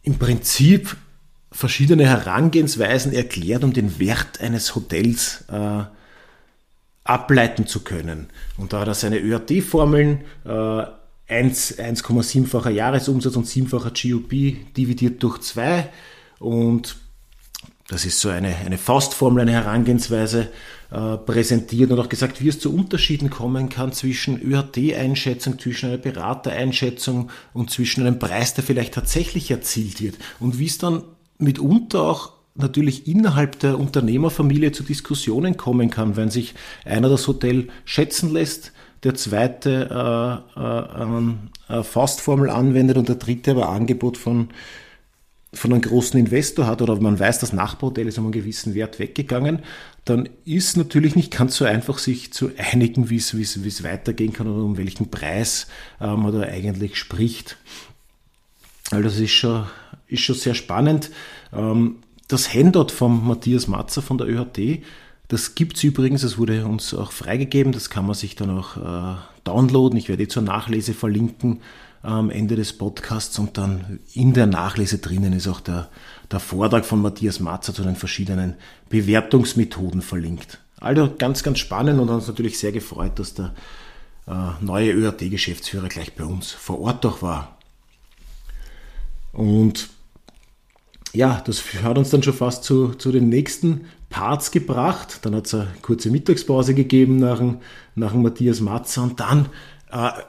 im 0.03 0.17
Prinzip 0.17 0.95
verschiedene 1.51 2.05
Herangehensweisen 2.05 3.13
erklärt, 3.13 3.63
um 3.63 3.73
den 3.73 3.99
Wert 3.99 4.39
eines 4.41 4.75
Hotels 4.75 5.45
äh, 5.49 5.83
ableiten 7.03 7.67
zu 7.67 7.83
können. 7.83 8.27
Und 8.57 8.73
da 8.73 8.81
hat 8.81 8.87
er 8.87 8.93
seine 8.93 9.19
ÖAT-Formeln 9.19 10.21
äh, 10.45 10.83
1,7-facher 11.29 12.69
Jahresumsatz 12.69 13.35
und 13.35 13.47
7-facher 13.47 13.91
GOP 13.91 14.73
dividiert 14.75 15.21
durch 15.23 15.39
2 15.39 15.89
und 16.39 16.95
das 17.89 18.05
ist 18.05 18.19
so 18.19 18.29
eine, 18.29 18.55
eine 18.55 18.77
Faustformel, 18.77 19.41
eine 19.41 19.53
Herangehensweise 19.53 20.49
äh, 20.91 21.17
präsentiert 21.17 21.91
und 21.91 21.99
auch 21.99 22.09
gesagt, 22.09 22.41
wie 22.41 22.49
es 22.49 22.59
zu 22.59 22.73
Unterschieden 22.73 23.29
kommen 23.29 23.69
kann 23.69 23.93
zwischen 23.93 24.41
ÖHT-Einschätzung, 24.41 25.57
zwischen 25.57 25.89
einer 25.89 25.97
Beratereinschätzung 25.97 27.29
und 27.53 27.71
zwischen 27.71 28.05
einem 28.05 28.19
Preis, 28.19 28.53
der 28.53 28.63
vielleicht 28.63 28.93
tatsächlich 28.93 29.51
erzielt 29.51 30.01
wird. 30.01 30.15
Und 30.39 30.59
wie 30.59 30.65
es 30.65 30.77
dann 30.77 31.03
mitunter 31.37 32.01
auch 32.01 32.33
natürlich 32.55 33.07
innerhalb 33.07 33.59
der 33.59 33.79
Unternehmerfamilie 33.79 34.71
zu 34.71 34.83
Diskussionen 34.83 35.57
kommen 35.57 35.89
kann, 35.89 36.15
wenn 36.17 36.29
sich 36.29 36.55
einer 36.83 37.07
das 37.09 37.27
Hotel 37.27 37.67
schätzen 37.85 38.33
lässt, 38.33 38.73
der 39.03 39.15
zweite 39.15 40.43
äh, 40.57 41.75
äh, 41.75 41.79
äh, 41.79 41.83
Faustformel 41.83 42.49
anwendet 42.49 42.97
und 42.97 43.07
der 43.07 43.15
dritte 43.15 43.51
aber 43.51 43.69
Angebot 43.69 44.17
von 44.17 44.49
von 45.53 45.71
einem 45.71 45.81
großen 45.81 46.19
Investor 46.19 46.67
hat 46.67 46.81
oder 46.81 46.99
man 46.99 47.19
weiß, 47.19 47.39
das 47.39 47.53
Nachbarhotel 47.53 48.07
ist 48.07 48.17
um 48.17 48.25
einen 48.25 48.33
gewissen 48.33 48.75
Wert 48.75 48.99
weggegangen, 48.99 49.59
dann 50.05 50.27
ist 50.45 50.77
natürlich 50.77 51.15
nicht 51.15 51.35
ganz 51.35 51.55
so 51.55 51.65
einfach, 51.65 51.99
sich 51.99 52.33
zu 52.33 52.51
einigen, 52.57 53.09
wie 53.09 53.17
es, 53.17 53.83
weitergehen 53.83 54.33
kann 54.33 54.47
oder 54.47 54.63
um 54.63 54.77
welchen 54.77 55.09
Preis 55.09 55.67
ähm, 56.01 56.23
man 56.23 56.33
da 56.33 56.41
eigentlich 56.41 56.97
spricht. 56.97 57.57
Also 58.91 59.03
das 59.03 59.19
ist 59.19 59.31
schon, 59.31 59.65
ist 60.07 60.21
schon 60.21 60.35
sehr 60.35 60.53
spannend. 60.53 61.11
Ähm, 61.53 61.97
das 62.27 62.53
Handout 62.53 62.89
von 62.89 63.25
Matthias 63.25 63.67
Matzer 63.67 64.01
von 64.01 64.17
der 64.17 64.27
ÖHT, 64.27 64.83
das 65.29 65.55
gibt 65.55 65.77
es 65.77 65.83
übrigens, 65.83 66.21
das 66.21 66.37
wurde 66.37 66.65
uns 66.65 66.93
auch 66.93 67.11
freigegeben, 67.11 67.73
das 67.73 67.89
kann 67.89 68.05
man 68.05 68.15
sich 68.15 68.35
dann 68.35 68.49
auch 68.49 68.77
äh, 68.77 69.17
downloaden. 69.43 69.97
Ich 69.97 70.09
werde 70.09 70.27
zur 70.27 70.43
Nachlese 70.43 70.93
verlinken 70.93 71.61
am 72.01 72.29
Ende 72.29 72.55
des 72.55 72.73
Podcasts 72.73 73.37
und 73.39 73.57
dann 73.57 73.99
in 74.13 74.33
der 74.33 74.45
Nachlese 74.45 74.99
drinnen 74.99 75.33
ist 75.33 75.47
auch 75.47 75.59
der, 75.59 75.89
der 76.31 76.39
Vortrag 76.39 76.85
von 76.85 77.01
Matthias 77.01 77.39
Matzer 77.39 77.73
zu 77.73 77.83
den 77.83 77.95
verschiedenen 77.95 78.55
Bewertungsmethoden 78.89 80.01
verlinkt. 80.01 80.59
Also 80.79 81.13
ganz, 81.17 81.43
ganz 81.43 81.59
spannend 81.59 81.99
und 81.99 82.09
uns 82.09 82.27
natürlich 82.27 82.59
sehr 82.59 82.71
gefreut, 82.71 83.17
dass 83.19 83.33
der 83.33 83.53
äh, 84.27 84.33
neue 84.61 84.91
ÖAT-Geschäftsführer 84.91 85.87
gleich 85.87 86.13
bei 86.15 86.23
uns 86.23 86.51
vor 86.51 86.79
Ort 86.79 87.05
auch 87.05 87.21
war. 87.21 87.57
Und 89.33 89.89
ja, 91.13 91.41
das 91.45 91.63
hat 91.83 91.97
uns 91.97 92.11
dann 92.11 92.21
schon 92.21 92.33
fast 92.33 92.63
zu, 92.63 92.93
zu 92.93 93.11
den 93.11 93.29
nächsten 93.29 93.85
Parts 94.09 94.51
gebracht. 94.51 95.19
Dann 95.23 95.35
hat 95.35 95.47
es 95.47 95.55
eine 95.55 95.67
kurze 95.81 96.11
Mittagspause 96.11 96.73
gegeben 96.73 97.17
nach 97.17 97.41
nach 97.95 98.13
Matthias 98.13 98.61
Matzer 98.61 99.03
und 99.03 99.19
dann 99.19 99.47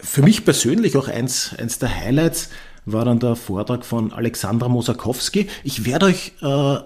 für 0.00 0.22
mich 0.22 0.44
persönlich 0.44 0.96
auch 0.96 1.08
eins, 1.08 1.54
eins 1.58 1.78
der 1.78 1.94
Highlights 1.94 2.50
war 2.92 3.04
dann 3.04 3.18
der 3.18 3.36
Vortrag 3.36 3.84
von 3.84 4.12
Alexandra 4.12 4.68
Mosakowski. 4.68 5.48
Ich 5.64 5.84
werde 5.84 6.06
euch 6.06 6.32
äh, 6.42 6.78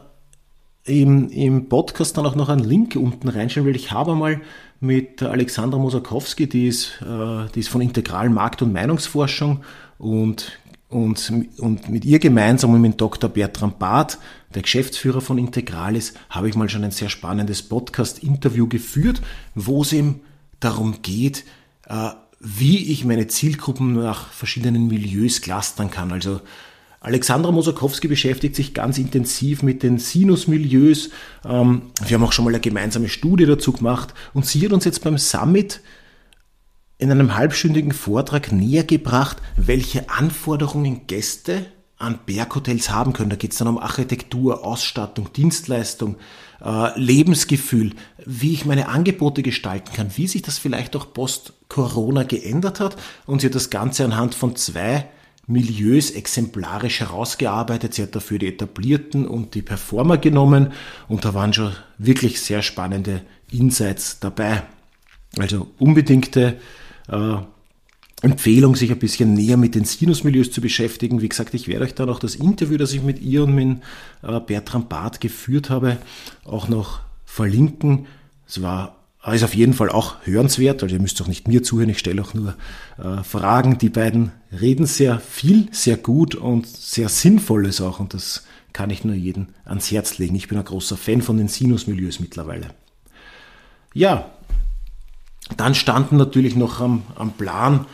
im, 0.85 1.29
im 1.31 1.69
Podcast 1.69 2.17
dann 2.17 2.27
auch 2.27 2.35
noch 2.35 2.49
einen 2.49 2.65
Link 2.65 2.97
unten 2.97 3.29
reinstellen, 3.29 3.69
weil 3.69 3.77
ich 3.77 3.93
habe 3.93 4.15
mal 4.15 4.41
mit 4.81 5.23
Alexandra 5.23 5.79
Mosakowski, 5.79 6.49
die 6.49 6.67
ist, 6.67 7.01
äh, 7.03 7.47
die 7.55 7.61
ist 7.61 7.69
von 7.69 7.81
integralen 7.81 8.35
Markt- 8.35 8.63
und 8.63 8.73
Meinungsforschung 8.73 9.63
und, 9.99 10.59
und, 10.89 11.33
und 11.59 11.89
mit 11.89 12.05
ihr 12.05 12.19
gemeinsam 12.19 12.75
und 12.75 12.81
mit 12.81 13.01
Dr. 13.01 13.31
Bertram 13.31 13.75
Barth, 13.79 14.19
der 14.55 14.63
Geschäftsführer 14.63 15.21
von 15.21 15.39
Integralis, 15.39 16.15
habe 16.31 16.49
ich 16.49 16.57
mal 16.57 16.69
schon 16.69 16.83
ein 16.83 16.91
sehr 16.91 17.11
spannendes 17.11 17.63
Podcast-Interview 17.63 18.67
geführt, 18.67 19.23
wo 19.55 19.83
es 19.83 19.93
eben 19.93 20.23
darum 20.59 21.01
geht, 21.03 21.45
äh, 21.87 22.11
wie 22.43 22.91
ich 22.91 23.05
meine 23.05 23.29
Zielgruppen 23.29 23.95
nach 23.95 24.29
verschiedenen 24.31 24.89
Milieus 24.89 25.41
clustern 25.41 25.91
kann. 25.91 26.11
Also 26.13 26.41
Alexandra 27.01 27.53
Mosakowski 27.53 28.09
beschäftigt 28.09 28.57
sich 28.57 28.75
ganz 28.75 28.99
intensiv 28.99 29.63
mit 29.63 29.83
den 29.83 29.99
Sinus-Milieus. 29.99 31.11
Ähm, 31.45 31.83
wir 32.05 32.17
haben 32.17 32.25
auch 32.25 32.33
schon 32.33 32.45
mal 32.45 32.51
eine 32.51 32.61
gemeinsame 32.61 33.09
Studie 33.09 33.47
dazu 33.47 33.73
gemacht 33.73 34.13
und 34.35 34.45
sie 34.45 34.65
hat 34.65 34.73
uns 34.73 34.85
jetzt 34.85 35.03
beim 35.05 35.19
Summit 35.19 35.81
in 36.99 37.11
einem 37.11 37.35
halbstündigen 37.37 37.93
Vortrag 37.93 38.53
näher 38.53 38.85
gebracht, 38.85 39.39
welche 39.57 40.11
Anforderungen 40.11 41.07
Gäste 41.07 41.67
an 42.03 42.19
Berghotels 42.27 42.91
haben 42.91 43.13
können. 43.13 43.31
Da 43.31 43.37
geht 43.37 43.53
es 43.53 43.59
dann 43.59 43.69
um 43.69 43.79
Architektur, 43.79 44.65
Ausstattung, 44.65 45.33
Dienstleistung, 45.33 46.17
äh, 46.63 46.99
Lebensgefühl, 46.99 47.95
wie 48.25 48.53
ich 48.53 48.65
meine 48.65 48.89
Angebote 48.89 49.43
gestalten 49.43 49.93
kann, 49.93 50.17
wie 50.17 50.27
sich 50.27 50.43
das 50.43 50.59
vielleicht 50.59 50.97
auch 50.97 51.13
post-Corona 51.13 52.25
geändert 52.25 52.81
hat. 52.81 52.97
Und 53.27 53.41
sie 53.41 53.47
hat 53.47 53.55
das 53.55 53.71
Ganze 53.71 54.05
anhand 54.05 54.35
von 54.35 54.57
zwei 54.57 55.09
Milieus 55.47 56.11
exemplarisch 56.11 57.01
herausgearbeitet. 57.01 57.95
Sie 57.95 58.03
hat 58.03 58.15
dafür 58.15 58.39
die 58.39 58.49
etablierten 58.49 59.27
und 59.27 59.55
die 59.55 59.63
Performer 59.63 60.19
genommen 60.19 60.73
und 61.09 61.25
da 61.25 61.35
waren 61.35 61.53
schon 61.53 61.73
wirklich 61.99 62.41
sehr 62.41 62.63
spannende 62.63 63.23
Insights 63.51 64.21
dabei. 64.21 64.63
Also 65.39 65.69
unbedingte 65.79 66.59
äh, 67.09 67.37
Empfehlung, 68.23 68.77
sich 68.77 68.91
ein 68.93 68.99
bisschen 68.99 69.35
näher 69.35 69.57
mit 69.57 69.75
den 69.75 69.85
Sinusmilieus 69.85 70.53
zu 70.53 70.61
beschäftigen. 70.61 71.21
Wie 71.21 71.29
gesagt, 71.29 71.55
ich 71.55 71.67
werde 71.67 71.85
euch 71.85 71.95
dann 71.95 72.09
auch 72.09 72.21
das 72.21 72.37
Interview, 72.37 72.79
das 72.79 72.93
ich 72.93 73.03
mit 73.03 73.21
ihr 73.21 73.45
und 73.45 73.55
mit 73.55 73.79
äh, 74.23 74.41
Bertram 74.41 74.89
Barth 74.89 75.21
geführt 75.21 75.71
habe, 75.71 75.99
auch 76.45 76.69
noch 76.69 77.01
verlinken. 77.25 78.07
Es 78.47 78.63
war 78.63 78.97
ist 79.31 79.45
auf 79.45 79.55
jeden 79.55 79.73
Fall 79.73 79.89
auch 79.89 80.17
hörenswert, 80.25 80.83
also 80.83 80.97
ihr 80.97 81.01
müsst 81.01 81.23
auch 81.23 81.29
nicht 81.29 81.47
mir 81.47 81.63
zuhören, 81.63 81.91
ich 81.91 82.01
stelle 82.01 82.23
auch 82.23 82.35
nur 82.35 82.57
äh, 82.99 83.23
Fragen. 83.23 83.79
Die 83.79 83.89
beiden 83.89 84.33
reden 84.51 84.85
sehr 84.85 85.21
viel, 85.21 85.69
sehr 85.71 85.97
gut 85.97 86.35
und 86.35 86.67
sehr 86.67 87.09
Sinnvolles 87.09 87.81
auch 87.81 88.01
und 88.01 88.15
das 88.15 88.45
kann 88.73 88.91
ich 88.91 89.05
nur 89.05 89.15
jedem 89.15 89.49
ans 89.65 89.93
Herz 89.93 90.19
legen. 90.19 90.35
Ich 90.35 90.49
bin 90.49 90.59
ein 90.59 90.65
großer 90.65 90.97
Fan 90.97 91.23
von 91.23 91.37
den 91.37 91.47
Sinusmilieus 91.47 92.19
mittlerweile. 92.19 92.71
Ja, 93.95 94.31
dann 95.57 95.75
standen 95.75 96.17
natürlich 96.17 96.57
noch 96.57 96.81
am, 96.81 97.03
am 97.15 97.33
Plan 97.33 97.87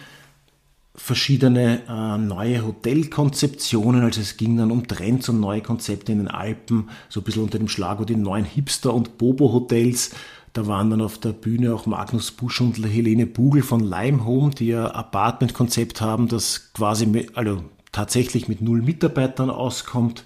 verschiedene 0.99 1.81
äh, 1.89 2.19
neue 2.19 2.67
Hotelkonzeptionen. 2.67 4.03
Also 4.03 4.21
es 4.21 4.37
ging 4.37 4.57
dann 4.57 4.71
um 4.71 4.87
Trends 4.87 5.29
und 5.29 5.41
neue 5.41 5.63
Konzepte 5.63 6.13
in 6.13 6.19
den 6.19 6.29
Alpen, 6.29 6.91
so 7.09 7.21
ein 7.21 7.25
bisschen 7.25 7.45
unter 7.45 7.59
dem 7.59 7.69
Schlagwort 7.69 8.09
die 8.09 8.17
neuen 8.17 8.45
Hipster- 8.45 8.93
und 8.93 9.17
Bobo-Hotels. 9.17 10.11
Da 10.53 10.67
waren 10.67 10.91
dann 10.91 11.01
auf 11.01 11.19
der 11.19 11.33
Bühne 11.33 11.75
auch 11.75 11.87
Magnus 11.87 12.33
Busch 12.33 12.61
und 12.61 12.85
Helene 12.85 13.27
Bugel 13.27 13.63
von 13.63 13.81
Lime 13.81 14.25
Home, 14.25 14.51
die 14.51 14.75
ein 14.75 14.87
Apartment-Konzept 14.87 16.01
haben, 16.01 16.27
das 16.27 16.73
quasi 16.73 17.07
mit, 17.07 17.37
also 17.37 17.63
tatsächlich 17.93 18.49
mit 18.49 18.61
null 18.61 18.83
Mitarbeitern 18.83 19.51
auskommt. 19.51 20.25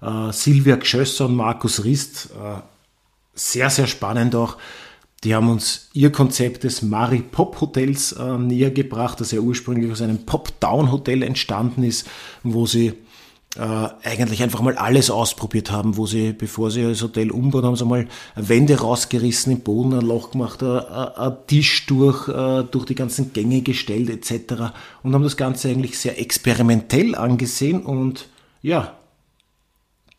Äh, 0.00 0.32
Silvia 0.32 0.76
Gschösser 0.76 1.26
und 1.26 1.34
Markus 1.34 1.84
Rist, 1.84 2.30
äh, 2.40 2.60
sehr, 3.34 3.70
sehr 3.70 3.86
spannend 3.86 4.36
auch. 4.36 4.56
Die 5.24 5.34
haben 5.34 5.48
uns 5.48 5.88
ihr 5.92 6.12
Konzept 6.12 6.64
des 6.64 6.82
Mari 6.82 7.20
Pop 7.20 7.60
Hotels 7.60 8.12
äh, 8.12 8.38
näher 8.38 8.70
gebracht, 8.70 9.20
das 9.20 9.32
ja 9.32 9.40
ursprünglich 9.40 9.90
aus 9.90 10.02
einem 10.02 10.24
Pop-Down 10.26 10.92
Hotel 10.92 11.22
entstanden 11.22 11.82
ist, 11.82 12.06
wo 12.42 12.66
sie 12.66 12.92
äh, 13.56 13.88
eigentlich 14.04 14.42
einfach 14.42 14.60
mal 14.60 14.76
alles 14.76 15.10
ausprobiert 15.10 15.70
haben, 15.70 15.96
wo 15.96 16.06
sie, 16.06 16.32
bevor 16.32 16.70
sie 16.70 16.82
das 16.82 17.02
Hotel 17.02 17.30
umbauen, 17.30 17.64
haben 17.64 17.76
sie 17.76 17.86
mal 17.86 18.06
Wände 18.34 18.78
rausgerissen, 18.78 19.52
im 19.52 19.60
Boden 19.60 19.94
ein 19.94 20.04
Loch 20.04 20.32
gemacht, 20.32 20.62
ein 20.62 21.36
Tisch 21.46 21.86
durch, 21.86 22.28
äh, 22.28 22.64
durch 22.70 22.84
die 22.84 22.94
ganzen 22.94 23.32
Gänge 23.32 23.62
gestellt 23.62 24.10
etc. 24.10 24.74
und 25.02 25.14
haben 25.14 25.24
das 25.24 25.38
Ganze 25.38 25.70
eigentlich 25.70 25.98
sehr 25.98 26.20
experimentell 26.20 27.14
angesehen 27.14 27.82
und 27.82 28.28
ja, 28.60 28.96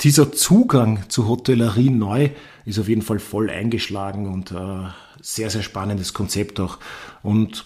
dieser 0.01 0.31
Zugang 0.31 1.09
zur 1.09 1.27
Hotellerie 1.27 1.89
neu 1.89 2.29
ist 2.65 2.79
auf 2.79 2.87
jeden 2.87 3.01
Fall 3.01 3.19
voll 3.19 3.49
eingeschlagen 3.49 4.31
und 4.31 4.51
äh, 4.51 4.89
sehr, 5.21 5.49
sehr 5.49 5.63
spannendes 5.63 6.13
Konzept 6.13 6.59
auch. 6.59 6.77
Und 7.23 7.65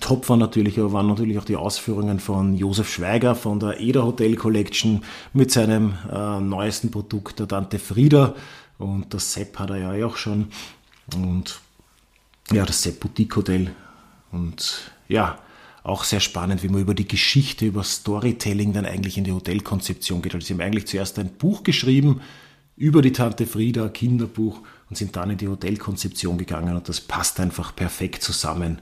top 0.00 0.28
war 0.28 0.36
natürlich, 0.36 0.76
waren 0.78 1.06
natürlich 1.06 1.38
auch 1.38 1.44
die 1.44 1.56
Ausführungen 1.56 2.20
von 2.20 2.54
Josef 2.54 2.90
Schweiger 2.90 3.34
von 3.34 3.60
der 3.60 3.80
Eder 3.80 4.04
Hotel 4.04 4.36
Collection 4.36 5.02
mit 5.32 5.50
seinem 5.50 5.94
äh, 6.12 6.40
neuesten 6.40 6.90
Produkt, 6.90 7.38
der 7.38 7.46
Dante 7.46 7.78
Frieda. 7.78 8.34
Und 8.78 9.14
das 9.14 9.32
Sepp 9.32 9.58
hat 9.58 9.70
er 9.70 9.96
ja 9.96 10.06
auch 10.06 10.16
schon. 10.16 10.48
Und 11.14 11.60
ja, 12.52 12.66
das 12.66 12.82
Sepp 12.82 13.00
Boutique 13.00 13.34
Hotel. 13.36 13.70
Und 14.32 14.90
ja, 15.08 15.38
auch 15.86 16.02
sehr 16.02 16.18
spannend, 16.18 16.64
wie 16.64 16.68
man 16.68 16.80
über 16.80 16.94
die 16.94 17.06
Geschichte, 17.06 17.66
über 17.66 17.84
Storytelling 17.84 18.72
dann 18.72 18.86
eigentlich 18.86 19.18
in 19.18 19.24
die 19.24 19.32
Hotelkonzeption 19.32 20.20
geht. 20.20 20.34
Also 20.34 20.44
sie 20.44 20.54
haben 20.54 20.60
eigentlich 20.60 20.88
zuerst 20.88 21.16
ein 21.18 21.28
Buch 21.28 21.62
geschrieben 21.62 22.22
über 22.76 23.02
die 23.02 23.12
Tante 23.12 23.46
Frieda, 23.46 23.88
Kinderbuch, 23.88 24.60
und 24.90 24.96
sind 24.96 25.14
dann 25.14 25.30
in 25.30 25.38
die 25.38 25.48
Hotelkonzeption 25.48 26.38
gegangen 26.38 26.76
und 26.76 26.88
das 26.88 27.00
passt 27.00 27.38
einfach 27.38 27.74
perfekt 27.74 28.22
zusammen. 28.22 28.80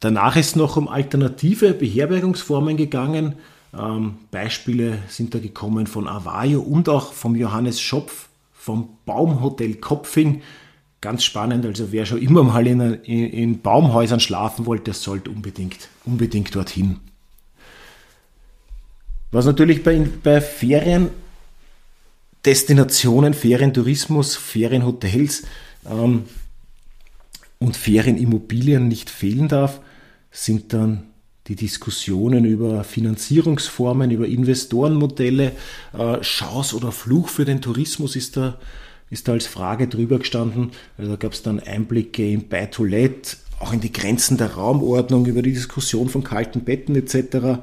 Danach 0.00 0.36
ist 0.36 0.56
noch 0.56 0.76
um 0.76 0.88
alternative 0.88 1.74
Beherbergungsformen 1.74 2.76
gegangen. 2.76 3.36
Ähm, 3.78 4.14
Beispiele 4.30 4.98
sind 5.08 5.34
da 5.34 5.38
gekommen 5.38 5.86
von 5.86 6.08
Avayo 6.08 6.60
und 6.60 6.88
auch 6.88 7.12
vom 7.12 7.36
Johannes 7.36 7.80
Schopf 7.80 8.28
vom 8.52 8.96
Baumhotel 9.04 9.74
Kopfing. 9.74 10.42
Ganz 11.00 11.24
spannend, 11.24 11.66
also 11.66 11.90
wer 11.92 12.06
schon 12.06 12.22
immer 12.22 12.42
mal 12.42 12.66
in, 12.66 12.80
in, 13.04 13.60
Baumhäusern 13.60 14.18
schlafen 14.18 14.66
wollte, 14.66 14.94
sollte 14.94 15.30
unbedingt, 15.30 15.88
unbedingt 16.04 16.52
dorthin. 16.54 17.00
Was 19.30 19.44
natürlich 19.44 19.84
bei, 19.84 20.08
bei 20.22 20.40
Feriendestinationen, 20.40 23.34
Ferientourismus, 23.34 24.36
Ferienhotels 24.36 25.42
ähm, 25.84 26.24
und 27.58 27.76
Ferienimmobilien 27.76 28.88
nicht 28.88 29.10
fehlen 29.10 29.48
darf, 29.48 29.82
sind 30.30 30.72
dann 30.72 31.02
die 31.48 31.56
Diskussionen 31.56 32.44
über 32.44 32.84
Finanzierungsformen, 32.84 34.10
über 34.10 34.26
Investorenmodelle, 34.26 35.52
äh, 35.96 36.20
Chance 36.20 36.74
oder 36.74 36.90
Fluch 36.90 37.28
für 37.28 37.44
den 37.44 37.60
Tourismus 37.60 38.16
ist 38.16 38.36
da 38.36 38.58
ist 39.10 39.28
da 39.28 39.32
als 39.32 39.46
Frage 39.46 39.88
drüber 39.88 40.18
gestanden. 40.18 40.72
Also 40.98 41.12
da 41.12 41.16
gab 41.16 41.32
es 41.32 41.42
dann 41.42 41.60
Einblicke 41.60 42.28
in 42.28 42.48
Buy-to-Let, 42.48 43.36
auch 43.60 43.72
in 43.72 43.80
die 43.80 43.92
Grenzen 43.92 44.36
der 44.36 44.54
Raumordnung, 44.54 45.26
über 45.26 45.42
die 45.42 45.52
Diskussion 45.52 46.08
von 46.08 46.24
kalten 46.24 46.64
Betten 46.64 46.96
etc. 46.96 47.28
Da 47.30 47.60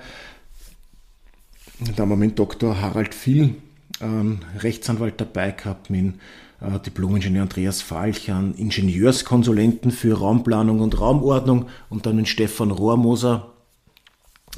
haben 1.98 2.10
wir 2.10 2.16
mit 2.16 2.40
Dr. 2.40 2.80
Harald 2.80 3.14
Vill, 3.14 3.56
ähm, 4.02 4.40
Rechtsanwalt 4.60 5.20
dabei 5.20 5.52
gehabt, 5.52 5.90
mit 5.90 6.16
äh, 6.62 6.80
Diplom-Ingenieur 6.80 7.44
Andreas 7.44 7.82
Falchern, 7.82 8.54
Ingenieurskonsulenten 8.56 9.92
für 9.92 10.18
Raumplanung 10.18 10.80
und 10.80 11.00
Raumordnung 11.00 11.68
und 11.90 12.06
dann 12.06 12.16
mit 12.16 12.28
Stefan 12.28 12.72
Rohrmoser, 12.72 13.52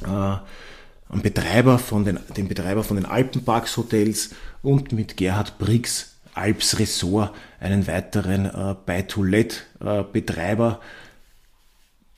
äh, 0.04 0.36
am 1.08 1.22
Betreiber 1.22 1.78
von 1.78 2.04
den, 2.04 2.18
dem 2.36 2.48
Betreiber 2.48 2.82
von 2.84 2.96
den 2.96 3.06
Alpenparks 3.06 3.76
Hotels 3.76 4.30
und 4.62 4.92
mit 4.92 5.16
Gerhard 5.16 5.58
Briggs, 5.58 6.15
Alps 6.36 6.78
Ressort, 6.78 7.34
einen 7.60 7.86
weiteren 7.86 8.46
äh, 8.46 8.74
Buy-to-Let-Betreiber. 8.84 10.80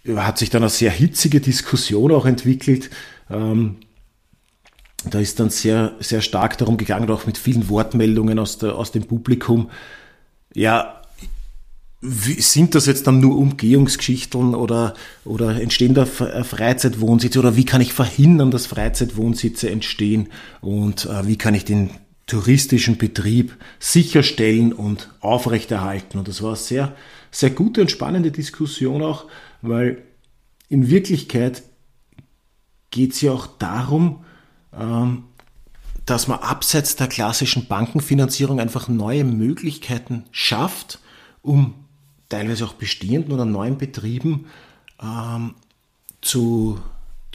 Äh, 0.04 0.16
hat 0.16 0.38
sich 0.38 0.50
dann 0.50 0.62
eine 0.62 0.70
sehr 0.70 0.90
hitzige 0.90 1.40
Diskussion 1.40 2.12
auch 2.12 2.26
entwickelt. 2.26 2.90
Ähm, 3.30 3.76
da 5.04 5.20
ist 5.20 5.38
dann 5.38 5.50
sehr, 5.50 5.92
sehr 6.00 6.22
stark 6.22 6.58
darum 6.58 6.76
gegangen, 6.76 7.10
auch 7.10 7.26
mit 7.26 7.38
vielen 7.38 7.68
Wortmeldungen 7.68 8.38
aus, 8.38 8.58
der, 8.58 8.74
aus 8.74 8.90
dem 8.90 9.04
Publikum. 9.04 9.70
Ja, 10.54 11.02
wie, 12.00 12.40
sind 12.40 12.74
das 12.74 12.86
jetzt 12.86 13.06
dann 13.06 13.20
nur 13.20 13.36
Umgehungsgeschichten 13.36 14.54
oder, 14.54 14.94
oder 15.24 15.60
entstehen 15.60 15.94
da 15.94 16.02
äh, 16.02 16.44
Freizeitwohnsitze 16.44 17.38
oder 17.38 17.56
wie 17.56 17.64
kann 17.64 17.80
ich 17.80 17.92
verhindern, 17.92 18.50
dass 18.50 18.66
Freizeitwohnsitze 18.66 19.68
entstehen 19.70 20.28
und 20.60 21.06
äh, 21.06 21.26
wie 21.26 21.36
kann 21.36 21.54
ich 21.54 21.64
den 21.64 21.90
touristischen 22.28 22.96
Betrieb 22.96 23.56
sicherstellen 23.80 24.72
und 24.72 25.10
aufrechterhalten? 25.20 26.18
Und 26.18 26.28
das 26.28 26.42
war 26.42 26.50
eine 26.50 26.56
sehr, 26.56 26.96
sehr 27.32 27.50
gute 27.50 27.80
und 27.80 27.90
spannende 27.90 28.30
Diskussion 28.30 29.02
auch, 29.02 29.26
weil 29.62 30.02
in 30.68 30.88
Wirklichkeit 30.88 31.64
geht 32.90 33.12
es 33.12 33.20
ja 33.20 33.32
auch 33.32 33.46
darum, 33.46 34.24
ähm, 34.72 35.24
dass 36.06 36.26
man 36.26 36.38
abseits 36.38 36.96
der 36.96 37.06
klassischen 37.06 37.66
Bankenfinanzierung 37.66 38.60
einfach 38.60 38.88
neue 38.88 39.24
Möglichkeiten 39.24 40.24
schafft, 40.30 41.00
um 41.42 41.74
teilweise 42.28 42.64
auch 42.64 42.74
bestehenden 42.74 43.32
oder 43.32 43.44
neuen 43.44 43.76
Betrieben 43.76 44.46
ähm, 45.02 45.54
zu, 46.22 46.80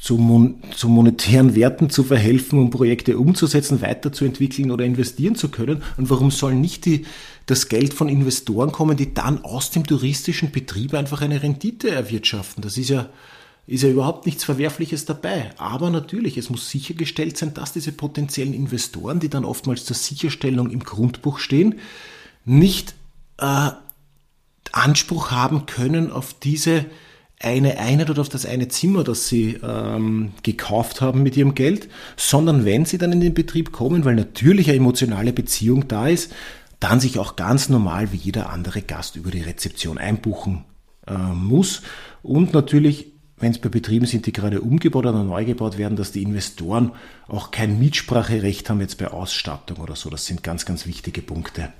zu, 0.03 0.17
mon 0.17 0.61
zu 0.75 0.89
monetären 0.89 1.55
Werten 1.55 1.89
zu 1.89 2.03
verhelfen, 2.03 2.59
um 2.59 2.69
Projekte 2.69 3.17
umzusetzen, 3.17 3.81
weiterzuentwickeln 3.81 4.69
oder 4.69 4.83
investieren 4.83 5.35
zu 5.35 5.47
können. 5.47 5.81
Und 5.95 6.09
warum 6.09 6.29
soll 6.29 6.55
nicht 6.55 6.83
die, 6.83 7.05
das 7.45 7.69
Geld 7.69 7.93
von 7.93 8.09
Investoren 8.09 8.73
kommen, 8.73 8.97
die 8.97 9.13
dann 9.13 9.45
aus 9.45 9.71
dem 9.71 9.85
touristischen 9.87 10.51
Betrieb 10.51 10.93
einfach 10.93 11.21
eine 11.21 11.41
Rendite 11.41 11.89
erwirtschaften? 11.89 12.61
Das 12.61 12.77
ist 12.77 12.89
ja, 12.89 13.07
ist 13.65 13.83
ja 13.83 13.89
überhaupt 13.89 14.25
nichts 14.25 14.43
Verwerfliches 14.43 15.05
dabei. 15.05 15.51
Aber 15.57 15.89
natürlich, 15.89 16.37
es 16.37 16.49
muss 16.49 16.69
sichergestellt 16.69 17.37
sein, 17.37 17.53
dass 17.53 17.71
diese 17.71 17.93
potenziellen 17.93 18.53
Investoren, 18.53 19.21
die 19.21 19.29
dann 19.29 19.45
oftmals 19.45 19.85
zur 19.85 19.95
Sicherstellung 19.95 20.69
im 20.69 20.81
Grundbuch 20.81 21.39
stehen, 21.39 21.75
nicht 22.43 22.93
äh, 23.37 23.69
Anspruch 24.73 25.31
haben 25.31 25.65
können 25.65 26.11
auf 26.11 26.33
diese 26.33 26.87
eine 27.43 27.77
Einheit 27.77 28.09
oder 28.09 28.21
auf 28.21 28.29
das 28.29 28.45
eine 28.45 28.67
Zimmer, 28.69 29.03
das 29.03 29.27
sie 29.27 29.59
ähm, 29.61 30.31
gekauft 30.43 31.01
haben 31.01 31.23
mit 31.23 31.37
ihrem 31.37 31.55
Geld, 31.55 31.89
sondern 32.15 32.65
wenn 32.65 32.85
sie 32.85 32.97
dann 32.97 33.11
in 33.11 33.21
den 33.21 33.33
Betrieb 33.33 33.71
kommen, 33.71 34.05
weil 34.05 34.15
natürlich 34.15 34.69
eine 34.69 34.77
emotionale 34.77 35.33
Beziehung 35.33 35.87
da 35.87 36.07
ist, 36.07 36.33
dann 36.79 36.99
sich 36.99 37.19
auch 37.19 37.35
ganz 37.35 37.69
normal 37.69 38.11
wie 38.11 38.17
jeder 38.17 38.49
andere 38.49 38.81
Gast 38.81 39.15
über 39.15 39.31
die 39.31 39.41
Rezeption 39.41 39.97
einbuchen 39.97 40.65
äh, 41.07 41.13
muss 41.13 41.81
und 42.21 42.53
natürlich 42.53 43.13
wenn 43.43 43.51
es 43.51 43.59
bei 43.59 43.67
Betrieben 43.67 44.05
sind, 44.05 44.25
die 44.25 44.31
gerade 44.31 44.61
umgebaut 44.61 45.05
oder 45.05 45.21
neu 45.21 45.43
gebaut 45.43 45.77
werden, 45.77 45.97
dass 45.97 46.13
die 46.13 46.23
Investoren 46.23 46.93
auch 47.27 47.51
kein 47.51 47.77
Mitspracherecht 47.77 48.69
haben 48.69 48.79
jetzt 48.79 48.97
bei 48.97 49.09
Ausstattung 49.09 49.79
oder 49.79 49.97
so. 49.97 50.09
Das 50.09 50.25
sind 50.25 50.43
ganz, 50.43 50.65
ganz 50.65 50.85
wichtige 50.85 51.21
Punkte. 51.21 51.73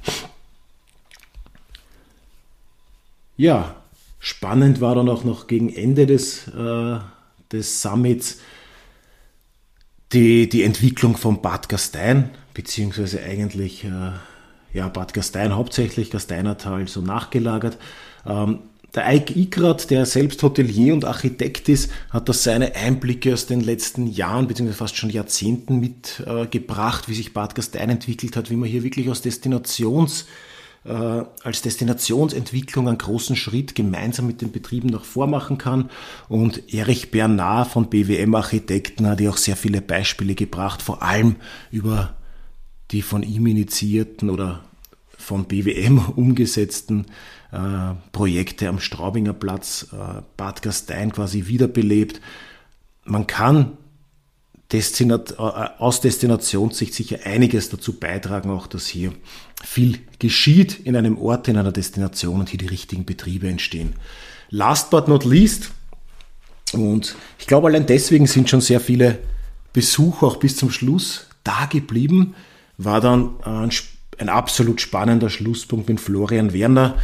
Ja, 3.37 3.75
spannend 4.23 4.79
war 4.79 4.95
dann 4.95 5.09
auch 5.09 5.25
noch 5.25 5.47
gegen 5.47 5.67
Ende 5.67 6.07
des, 6.07 6.47
äh, 6.47 6.97
des 7.51 7.81
Summits 7.81 8.39
die, 10.13 10.47
die 10.47 10.63
Entwicklung 10.63 11.17
von 11.17 11.41
Bad 11.41 11.67
Gastein, 11.67 12.29
beziehungsweise 12.53 13.21
eigentlich 13.21 13.83
äh, 13.83 14.11
ja, 14.71 14.87
Bad 14.87 15.13
Gastein 15.13 15.53
hauptsächlich, 15.53 16.09
Gasteinertal 16.09 16.87
so 16.87 17.01
nachgelagert. 17.01 17.77
Ähm, 18.25 18.59
der 18.95 19.07
Eik 19.07 19.35
Ikrat, 19.35 19.89
der 19.89 20.05
selbst 20.05 20.41
Hotelier 20.41 20.93
und 20.93 21.03
Architekt 21.03 21.67
ist, 21.67 21.91
hat 22.09 22.29
da 22.29 22.33
seine 22.33 22.75
Einblicke 22.75 23.33
aus 23.33 23.45
den 23.45 23.59
letzten 23.59 24.07
Jahren 24.07 24.47
beziehungsweise 24.47 24.77
fast 24.77 24.95
schon 24.95 25.09
Jahrzehnten 25.09 25.81
mitgebracht, 25.81 27.05
äh, 27.05 27.07
wie 27.09 27.15
sich 27.15 27.33
Bad 27.33 27.55
Gastein 27.55 27.89
entwickelt 27.89 28.37
hat, 28.37 28.49
wie 28.49 28.55
man 28.55 28.69
hier 28.69 28.83
wirklich 28.83 29.09
aus 29.09 29.21
Destinations- 29.21 30.25
als 30.85 31.61
Destinationsentwicklung 31.61 32.89
einen 32.89 32.97
großen 32.97 33.35
Schritt 33.35 33.73
gemeinsam 33.73 34.27
mit 34.27 34.41
den 34.41 34.51
Betrieben 34.51 34.89
noch 34.89 35.05
vormachen 35.05 35.57
kann. 35.57 35.89
Und 36.27 36.73
Erich 36.73 37.09
Bernard 37.09 37.69
von 37.69 37.89
BWM 37.89 38.35
Architekten 38.35 39.07
hat 39.07 39.21
ja 39.21 39.29
auch 39.29 39.37
sehr 39.37 39.55
viele 39.55 39.81
Beispiele 39.81 40.35
gebracht, 40.35 40.81
vor 40.81 41.01
allem 41.01 41.37
über 41.71 42.15
die 42.91 43.01
von 43.01 43.23
ihm 43.23 43.47
initiierten 43.47 44.29
oder 44.29 44.63
von 45.17 45.45
BWM 45.45 45.99
umgesetzten 46.15 47.05
äh, 47.51 47.93
Projekte 48.11 48.67
am 48.67 48.79
Straubinger 48.79 49.33
Platz, 49.33 49.87
äh, 49.93 50.21
Bad 50.37 50.61
Gastein 50.61 51.11
quasi 51.11 51.47
wiederbelebt. 51.47 52.21
Man 53.05 53.27
kann 53.27 53.77
Destinat 54.73 55.33
äh, 55.33 55.35
aus 55.37 56.01
Destinationssicht 56.01 56.93
sicher 56.93 57.19
einiges 57.25 57.69
dazu 57.69 57.93
beitragen, 57.93 58.49
auch 58.49 58.67
dass 58.67 58.87
hier 58.87 59.13
viel 59.63 59.99
geschieht 60.19 60.79
in 60.79 60.95
einem 60.95 61.17
Ort, 61.17 61.47
in 61.47 61.57
einer 61.57 61.71
Destination 61.71 62.41
und 62.41 62.49
hier 62.49 62.57
die 62.57 62.67
richtigen 62.67 63.05
Betriebe 63.05 63.47
entstehen. 63.47 63.93
Last 64.49 64.89
but 64.89 65.07
not 65.07 65.23
least, 65.23 65.71
und 66.73 67.15
ich 67.39 67.47
glaube 67.47 67.67
allein 67.67 67.85
deswegen 67.85 68.25
sind 68.27 68.49
schon 68.49 68.61
sehr 68.61 68.79
viele 68.79 69.19
Besucher 69.73 70.27
auch 70.27 70.37
bis 70.37 70.57
zum 70.57 70.71
Schluss 70.71 71.27
da 71.43 71.65
geblieben, 71.65 72.35
war 72.77 72.99
dann 72.99 73.35
ein, 73.43 73.71
ein 74.17 74.29
absolut 74.29 74.81
spannender 74.81 75.29
Schlusspunkt 75.29 75.87
mit 75.87 75.99
Florian 75.99 76.51
Werner, 76.51 76.97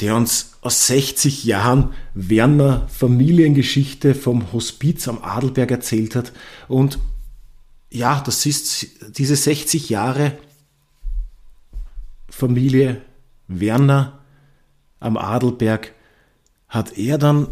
der 0.00 0.16
uns 0.16 0.54
aus 0.62 0.88
60 0.88 1.44
Jahren 1.44 1.92
Werner 2.14 2.88
Familiengeschichte 2.88 4.14
vom 4.14 4.52
Hospiz 4.52 5.06
am 5.06 5.22
Adelberg 5.22 5.70
erzählt 5.70 6.16
hat 6.16 6.32
und 6.66 6.98
ja, 7.92 8.20
das 8.20 8.46
ist 8.46 8.86
diese 9.18 9.36
60 9.36 9.90
Jahre 9.90 10.38
Familie 12.30 13.02
Werner 13.48 14.20
am 14.98 15.18
Adelberg. 15.18 15.92
Hat 16.68 16.96
er 16.96 17.18
dann 17.18 17.48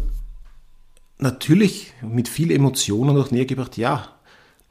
natürlich 1.19 1.93
mit 2.01 2.27
viel 2.27 2.51
Emotionen 2.51 3.15
noch 3.15 3.29
näher 3.29 3.45
gebracht, 3.45 3.77
ja, 3.77 4.15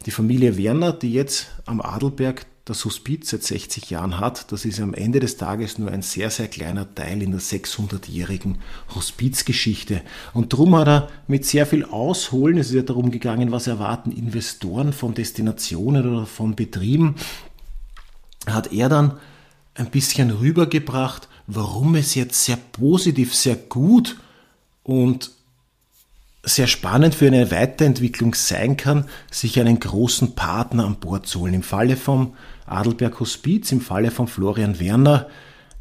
die 0.07 0.11
Familie 0.11 0.59
Werner, 0.59 0.93
die 0.93 1.13
jetzt 1.13 1.53
am 1.67 1.81
Adelberg 1.81 2.47
das 2.65 2.85
Hospiz 2.85 3.31
seit 3.31 3.43
60 3.43 3.91
Jahren 3.91 4.21
hat, 4.21 4.53
das 4.53 4.65
ist 4.65 4.81
am 4.81 4.95
Ende 4.95 5.19
des 5.19 5.37
Tages 5.37 5.79
nur 5.79 5.91
ein 5.91 6.03
sehr, 6.03 6.31
sehr 6.31 6.47
kleiner 6.47 6.95
Teil 6.95 7.23
in 7.23 7.31
der 7.31 7.41
600-jährigen 7.41 8.59
Hospizgeschichte. 8.95 10.03
Und 10.35 10.53
darum 10.53 10.77
hat 10.77 10.89
er 10.89 11.09
mit 11.27 11.45
sehr 11.47 11.67
viel 11.67 11.85
Ausholen, 11.85 12.59
es 12.59 12.69
ist 12.69 12.75
ja 12.75 12.83
darum 12.83 13.11
gegangen, 13.11 13.51
was 13.51 13.67
erwarten 13.67 14.13
Investoren 14.13 14.93
von 14.93 15.15
Destinationen 15.15 16.07
oder 16.07 16.27
von 16.27 16.55
Betrieben, 16.55 17.17
hat 18.47 18.73
er 18.73 18.89
dann 18.89 19.19
ein 19.75 19.91
bisschen 19.91 20.31
rübergebracht, 20.31 21.29
warum 21.47 21.95
es 21.95 22.15
jetzt 22.15 22.45
sehr 22.45 22.57
positiv, 22.57 23.35
sehr 23.35 23.57
gut 23.57 24.17
und 24.83 25.31
sehr 26.43 26.67
spannend 26.67 27.15
für 27.15 27.27
eine 27.27 27.51
Weiterentwicklung 27.51 28.35
sein 28.35 28.77
kann, 28.77 29.07
sich 29.31 29.61
einen 29.61 29.79
großen 29.79 30.35
Partner 30.35 30.87
an 30.87 30.97
Bord 30.97 31.27
zu 31.27 31.41
holen. 31.41 31.55
Im 31.55 31.63
Falle 31.63 31.97
vom 31.97 32.35
Adelberg 32.67 33.21
Hospiz, 33.21 33.73
im 33.73 33.81
Falle 33.81 34.11
von 34.11 34.27
Florian 34.27 34.81
Werner 34.81 35.27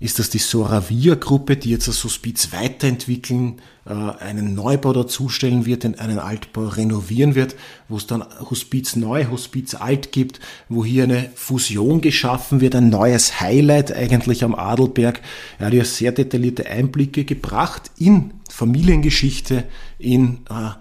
ist 0.01 0.17
das 0.17 0.29
die 0.29 0.37
Soravia-Gruppe, 0.37 1.57
die 1.57 1.71
jetzt 1.71 1.89
das 1.89 2.03
Hospiz 2.05 2.53
weiterentwickeln, 2.53 3.61
äh, 3.85 3.91
einen 3.91 4.55
Neubau 4.55 4.93
dazustellen 4.93 5.65
wird, 5.65 5.83
einen 5.83 6.19
Altbau 6.19 6.67
renovieren 6.67 7.35
wird, 7.35 7.55
wo 7.89 7.97
es 7.97 8.07
dann 8.07 8.23
Hospiz 8.49 8.95
neu, 8.95 9.25
Hospiz 9.25 9.75
alt 9.75 10.13
gibt, 10.13 10.39
wo 10.69 10.85
hier 10.85 11.03
eine 11.03 11.29
Fusion 11.35 11.99
geschaffen 11.99 12.61
wird, 12.61 12.75
ein 12.75 12.89
neues 12.89 13.41
Highlight 13.41 13.91
eigentlich 13.91 14.45
am 14.45 14.55
Adelberg. 14.55 15.19
Er 15.57 15.67
hat 15.67 15.73
ja 15.73 15.83
sehr 15.83 16.13
detaillierte 16.13 16.65
Einblicke 16.67 17.25
gebracht 17.25 17.91
in 17.97 18.31
Familiengeschichte, 18.59 19.63
in 19.99 20.39
äh, 20.49 20.71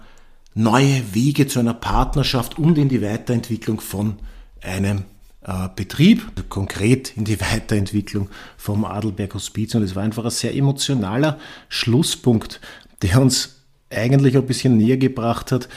neue 0.53 1.13
Wege 1.13 1.47
zu 1.47 1.59
einer 1.59 1.73
Partnerschaft 1.73 2.59
und 2.59 2.77
in 2.77 2.89
die 2.89 3.01
Weiterentwicklung 3.01 3.79
von 3.79 4.17
einem 4.61 5.05
äh, 5.43 5.69
Betrieb, 5.73 6.49
konkret 6.49 7.15
in 7.15 7.23
die 7.23 7.39
Weiterentwicklung 7.53 8.29
vom 8.57 8.83
Adelberg 8.83 9.33
Hospiz. 9.33 9.75
Und 9.75 9.83
es 9.83 9.95
war 9.95 10.03
einfach 10.03 10.25
ein 10.25 10.31
sehr 10.31 10.53
emotionaler 10.53 11.39
Schlusspunkt, 11.69 12.59
der 13.01 13.21
uns 13.21 13.63
eigentlich 13.89 14.35
ein 14.35 14.45
bisschen 14.45 14.75
näher 14.75 14.97
gebracht 14.97 15.53
hat, 15.53 15.69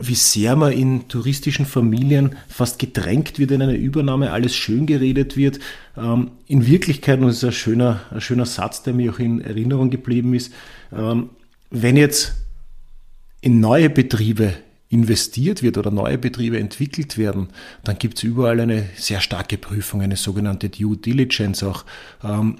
wie 0.00 0.14
sehr 0.14 0.56
man 0.56 0.72
in 0.72 1.06
touristischen 1.08 1.66
Familien 1.66 2.34
fast 2.48 2.78
gedrängt 2.78 3.38
wird 3.38 3.52
in 3.52 3.62
eine 3.62 3.76
Übernahme, 3.76 4.32
alles 4.32 4.54
schön 4.54 4.86
geredet 4.86 5.36
wird. 5.36 5.60
Ähm, 5.96 6.32
in 6.46 6.66
Wirklichkeit, 6.66 7.20
und 7.20 7.28
das 7.28 7.36
ist 7.36 7.44
ein 7.44 7.52
schöner, 7.52 8.00
ein 8.10 8.20
schöner 8.20 8.46
Satz, 8.46 8.82
der 8.82 8.92
mir 8.92 9.12
auch 9.12 9.18
in 9.20 9.40
Erinnerung 9.40 9.90
geblieben 9.90 10.34
ist, 10.34 10.52
ähm, 10.92 11.30
wenn 11.70 11.96
jetzt 11.96 12.34
in 13.40 13.60
neue 13.60 13.90
Betriebe 13.90 14.54
investiert 14.88 15.62
wird 15.62 15.78
oder 15.78 15.90
neue 15.90 16.18
Betriebe 16.18 16.58
entwickelt 16.58 17.18
werden, 17.18 17.48
dann 17.84 17.98
gibt 17.98 18.18
es 18.18 18.22
überall 18.24 18.60
eine 18.60 18.88
sehr 18.96 19.20
starke 19.20 19.58
Prüfung, 19.58 20.02
eine 20.02 20.16
sogenannte 20.16 20.70
Due 20.70 20.96
Diligence 20.96 21.62
auch. 21.62 21.84
Ähm, 22.22 22.56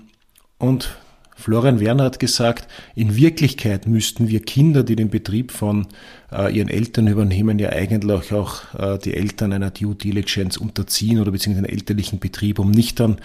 und 0.58 0.96
Florian 1.34 1.80
Werner 1.80 2.04
hat 2.04 2.20
gesagt, 2.20 2.68
in 2.94 3.16
Wirklichkeit 3.16 3.86
müssten 3.86 4.28
wir 4.28 4.40
Kinder, 4.40 4.84
die 4.84 4.96
den 4.96 5.10
Betrieb 5.10 5.50
von 5.50 5.88
äh, 6.32 6.54
ihren 6.56 6.68
Eltern 6.68 7.08
übernehmen, 7.08 7.58
ja 7.58 7.70
eigentlich 7.70 8.32
auch 8.32 8.74
äh, 8.74 8.98
die 8.98 9.14
Eltern 9.14 9.52
einer 9.52 9.70
Due 9.70 9.94
Diligence 9.94 10.56
unterziehen 10.56 11.20
oder 11.20 11.32
beziehungsweise 11.32 11.66
einen 11.66 11.76
elterlichen 11.76 12.20
Betrieb, 12.20 12.58
um 12.58 12.70
nicht 12.70 13.00
dann 13.00 13.18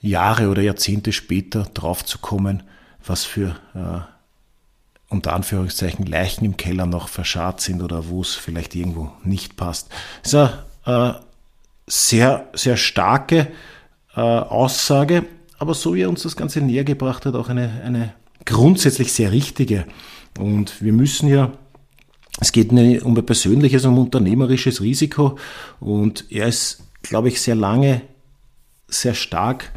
Jahre 0.00 0.48
oder 0.48 0.62
Jahrzehnte 0.62 1.12
später 1.12 1.66
draufzukommen, 1.74 2.62
was 3.04 3.24
für 3.24 3.56
äh, 3.74 4.00
unter 5.08 5.32
Anführungszeichen 5.32 6.06
Leichen 6.06 6.44
im 6.44 6.56
Keller 6.56 6.86
noch 6.86 7.08
verscharrt 7.08 7.60
sind 7.60 7.82
oder 7.82 8.08
wo 8.08 8.20
es 8.20 8.34
vielleicht 8.34 8.74
irgendwo 8.74 9.10
nicht 9.24 9.56
passt. 9.56 9.88
Das 10.22 10.32
ist 10.32 10.50
eine 10.84 11.14
äh, 11.14 11.20
sehr, 11.86 12.48
sehr 12.52 12.76
starke 12.76 13.48
äh, 14.14 14.20
Aussage 14.20 15.24
aber 15.58 15.74
so 15.74 15.94
wie 15.94 16.02
er 16.02 16.08
uns 16.08 16.22
das 16.22 16.36
Ganze 16.36 16.60
näher 16.60 16.84
gebracht 16.84 17.26
hat, 17.26 17.34
auch 17.34 17.48
eine, 17.48 17.82
eine 17.84 18.14
grundsätzlich 18.44 19.12
sehr 19.12 19.32
richtige. 19.32 19.86
Und 20.38 20.80
wir 20.82 20.92
müssen 20.92 21.28
ja, 21.28 21.52
es 22.40 22.52
geht 22.52 22.72
nicht 22.72 23.02
um 23.02 23.16
ein 23.16 23.26
persönliches, 23.26 23.84
um 23.84 23.98
unternehmerisches 23.98 24.80
Risiko. 24.80 25.38
Und 25.80 26.30
er 26.30 26.46
ist, 26.46 26.84
glaube 27.02 27.28
ich, 27.28 27.40
sehr 27.40 27.56
lange, 27.56 28.02
sehr 28.86 29.14
stark 29.14 29.72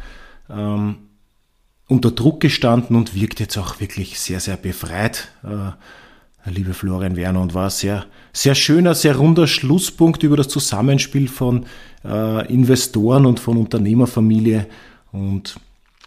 ähm, 0.48 0.96
unter 1.88 2.12
Druck 2.12 2.40
gestanden 2.40 2.96
und 2.96 3.14
wirkt 3.14 3.40
jetzt 3.40 3.58
auch 3.58 3.80
wirklich 3.80 4.18
sehr, 4.18 4.40
sehr 4.40 4.56
befreit, 4.56 5.28
äh, 5.44 6.50
liebe 6.50 6.74
Florian 6.74 7.16
Werner, 7.16 7.40
und 7.42 7.54
war 7.54 7.70
sehr, 7.70 8.06
sehr 8.32 8.54
schöner, 8.54 8.94
sehr 8.94 9.16
runder 9.16 9.46
Schlusspunkt 9.46 10.22
über 10.22 10.36
das 10.36 10.48
Zusammenspiel 10.48 11.28
von 11.28 11.66
äh, 12.04 12.52
Investoren 12.52 13.26
und 13.26 13.40
von 13.40 13.56
Unternehmerfamilie. 13.56 14.66
Und 15.12 15.56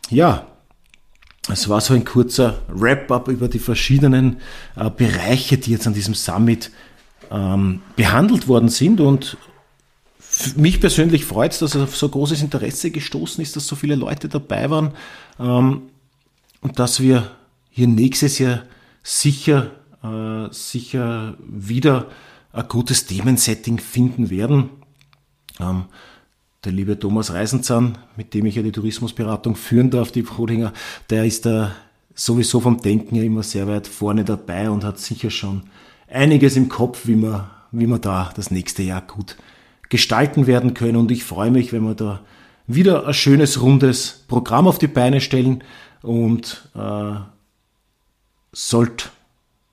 ja, 0.10 0.48
es 1.50 1.70
war 1.70 1.82
so 1.82 1.94
ein 1.94 2.06
kurzer 2.06 2.62
Wrap-up 2.68 3.28
über 3.28 3.48
die 3.48 3.60
verschiedenen 3.60 4.38
äh, 4.76 4.90
Bereiche, 4.90 5.58
die 5.58 5.72
jetzt 5.72 5.86
an 5.86 5.94
diesem 5.94 6.16
Summit 6.16 6.72
ähm, 7.30 7.82
behandelt 7.96 8.48
worden 8.48 8.70
sind. 8.70 9.00
Und 9.00 9.38
mich 10.56 10.82
persönlich 10.82 11.26
freut 11.26 11.52
es, 11.52 11.60
dass 11.60 11.76
auf 11.76 11.96
so 11.96 12.10
großes 12.10 12.42
Interesse 12.42 12.92
gestoßen 12.92 13.44
ist, 13.44 13.56
dass 13.56 13.68
so 13.68 13.76
viele 13.76 13.96
Leute 13.96 14.28
dabei 14.28 14.70
waren 14.70 14.92
ähm, 15.40 15.84
und 16.62 16.80
dass 16.80 17.00
wir 17.00 17.32
hier 17.70 17.88
nächstes 17.88 18.40
Jahr 18.40 18.64
sicher, 19.04 19.72
äh, 20.04 20.52
sicher 20.52 21.38
wieder 21.48 22.08
ein 22.54 22.68
gutes 22.68 23.06
Themensetting 23.06 23.80
finden 23.80 24.30
werden. 24.30 24.70
Ähm, 25.60 25.86
der 26.66 26.74
liebe 26.74 27.00
Thomas 27.00 27.32
Reisenzahn, 27.34 27.98
mit 28.18 28.34
dem 28.34 28.46
ich 28.46 28.56
ja 28.56 28.64
die 28.64 28.72
Tourismusberatung 28.72 29.56
führen 29.56 29.92
darf, 29.92 30.12
die 30.12 30.24
Brodinger, 30.24 30.74
der 31.10 31.26
ist 31.26 31.46
da 31.46 31.72
sowieso 32.16 32.60
vom 32.60 32.82
Denken 32.82 33.16
her 33.16 33.24
immer 33.24 33.44
sehr 33.44 33.68
weit 33.68 33.88
vorne 33.88 34.24
dabei 34.24 34.70
und 34.70 34.84
hat 34.84 35.00
sicher 35.00 35.30
schon 35.30 35.64
einiges 36.08 36.56
im 36.56 36.70
Kopf, 36.70 37.08
wie 37.08 37.16
wir, 37.16 37.50
wie 37.72 37.88
wir 37.88 38.00
da 38.00 38.32
das 38.36 38.52
nächste 38.52 38.84
Jahr 38.84 39.02
gut 39.02 39.38
gestalten 39.90 40.48
werden 40.48 40.74
können. 40.74 40.98
Und 40.98 41.12
ich 41.12 41.24
freue 41.24 41.52
mich, 41.52 41.72
wenn 41.74 41.84
wir 41.84 41.96
da 41.96 42.22
wieder 42.68 43.08
ein 43.08 43.14
schönes, 43.14 43.62
rundes 43.62 44.24
Programm 44.28 44.68
auf 44.68 44.80
die 44.80 44.88
Beine 44.88 45.22
stellen. 45.22 45.64
Und 46.02 46.70
äh, 46.76 47.16
sollte 48.52 49.10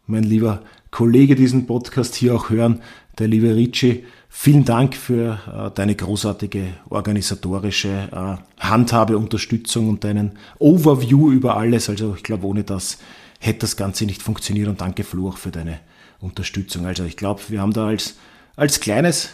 mein 0.07 0.25
lieber 0.25 0.63
Kollege 0.93 1.35
diesen 1.35 1.67
Podcast 1.67 2.15
hier 2.15 2.37
auch 2.37 2.51
hören, 2.51 2.81
der 3.19 3.27
liebe 3.27 3.57
Ricci, 3.57 4.05
Vielen 4.35 4.65
Dank 4.65 4.97
für 4.97 5.39
äh, 5.47 5.71
deine 5.75 5.95
großartige 5.95 6.73
organisatorische 6.89 8.09
äh, 8.11 8.63
Handhabe, 8.65 9.19
Unterstützung 9.19 9.91
und 9.91 10.05
deinen 10.05 10.39
Overview 10.59 11.31
über 11.31 11.59
alles. 11.59 11.91
Also 11.91 12.15
ich 12.17 12.23
glaube, 12.23 12.47
ohne 12.47 12.65
das 12.65 12.99
hätte 13.41 13.61
das 13.61 13.77
Ganze 13.77 14.07
nicht 14.07 14.23
funktioniert 14.23 14.69
und 14.69 14.81
danke 14.81 15.05
Flo 15.05 15.29
auch 15.29 15.37
für 15.37 15.51
deine 15.51 15.81
Unterstützung. 16.19 16.87
Also 16.87 17.05
ich 17.05 17.19
glaube, 17.19 17.43
wir 17.49 17.61
haben 17.61 17.75
da 17.75 17.87
als, 17.87 18.17
als 18.57 18.81
kleines, 18.81 19.29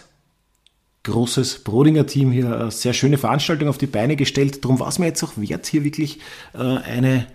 großes 1.04 1.62
Brodinger 1.62 2.04
Team 2.04 2.32
hier 2.32 2.52
eine 2.52 2.70
sehr 2.72 2.92
schöne 2.92 3.18
Veranstaltung 3.18 3.68
auf 3.68 3.78
die 3.78 3.86
Beine 3.86 4.16
gestellt. 4.16 4.64
Darum 4.64 4.80
war 4.80 4.88
es 4.88 4.98
mir 4.98 5.06
jetzt 5.06 5.22
auch 5.22 5.34
wert, 5.36 5.64
hier 5.66 5.84
wirklich 5.84 6.18
äh, 6.54 6.58
eine, 6.58 7.26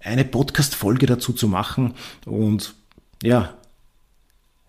eine 0.00 0.24
Podcast-Folge 0.24 1.06
dazu 1.06 1.32
zu 1.32 1.46
machen. 1.46 1.94
Und 2.26 2.74
ja, 3.22 3.54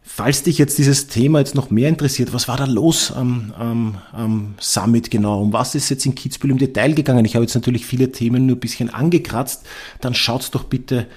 Falls 0.08 0.44
dich 0.44 0.60
jetzt 0.60 0.78
dieses 0.78 1.08
Thema 1.08 1.40
jetzt 1.40 1.56
noch 1.56 1.72
mehr 1.72 1.90
interessiert, 1.90 2.32
was 2.32 2.48
war 2.48 2.58
da 2.58 2.66
los 2.66 3.12
am, 3.12 3.52
am, 3.58 3.98
am 4.14 4.54
Summit 4.60 5.10
genau? 5.10 5.42
Um 5.42 5.52
was 5.52 5.74
ist 5.74 5.90
jetzt 5.90 6.06
in 6.06 6.14
Kitzbühel 6.14 6.52
im 6.52 6.60
Detail 6.60 6.94
gegangen? 6.94 7.26
Ich 7.26 7.36
habe 7.36 7.44
jetzt 7.44 7.56
natürlich 7.56 7.86
viele 7.88 8.12
Themen 8.12 8.46
nur 8.46 8.56
ein 8.56 8.60
bisschen 8.60 8.92
angekratzt. 8.92 9.66
Dann 10.00 10.14
schaut's 10.14 10.52
doch 10.52 10.66
bitte 10.66 11.08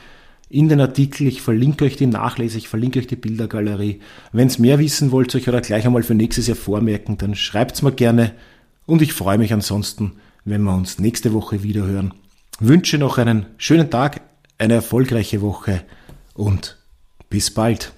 in 0.48 0.70
den 0.70 0.81
Artikel. 0.81 1.27
Ich 1.27 1.42
verlinke 1.42 1.85
euch 1.85 1.96
die 1.96 2.07
Nachlese, 2.07 2.57
ich 2.57 2.68
verlinke 2.68 2.98
euch 2.98 3.07
die 3.07 3.16
Bildergalerie. 3.16 4.01
Wenn's 4.33 4.59
mehr 4.59 4.79
wissen 4.79 5.12
wollt, 5.12 5.35
euch 5.35 5.46
oder 5.48 5.61
gleich 5.61 5.85
einmal 5.85 6.03
für 6.03 6.14
nächstes 6.14 6.46
Jahr 6.46 6.57
vormerken, 6.57 7.18
dann 7.18 7.35
schreibt's 7.35 7.83
mir 7.83 7.92
gerne. 7.92 8.33
Und 8.87 9.03
ich 9.03 9.12
freue 9.12 9.38
mich 9.38 9.53
ansonsten, 9.53 10.12
wenn 10.46 10.62
wir 10.62 10.74
uns 10.74 10.98
nächste 10.98 11.35
Woche 11.35 11.62
wieder 11.62 11.85
hören. 11.85 12.14
Wünsche 12.59 12.96
noch 12.96 13.18
einen 13.18 13.46
schönen 13.59 13.90
Tag, 13.90 14.22
eine 14.57 14.74
erfolgreiche 14.74 15.42
Woche 15.42 15.83
und 16.35 16.79
bis 17.29 17.51
bald. 17.51 17.92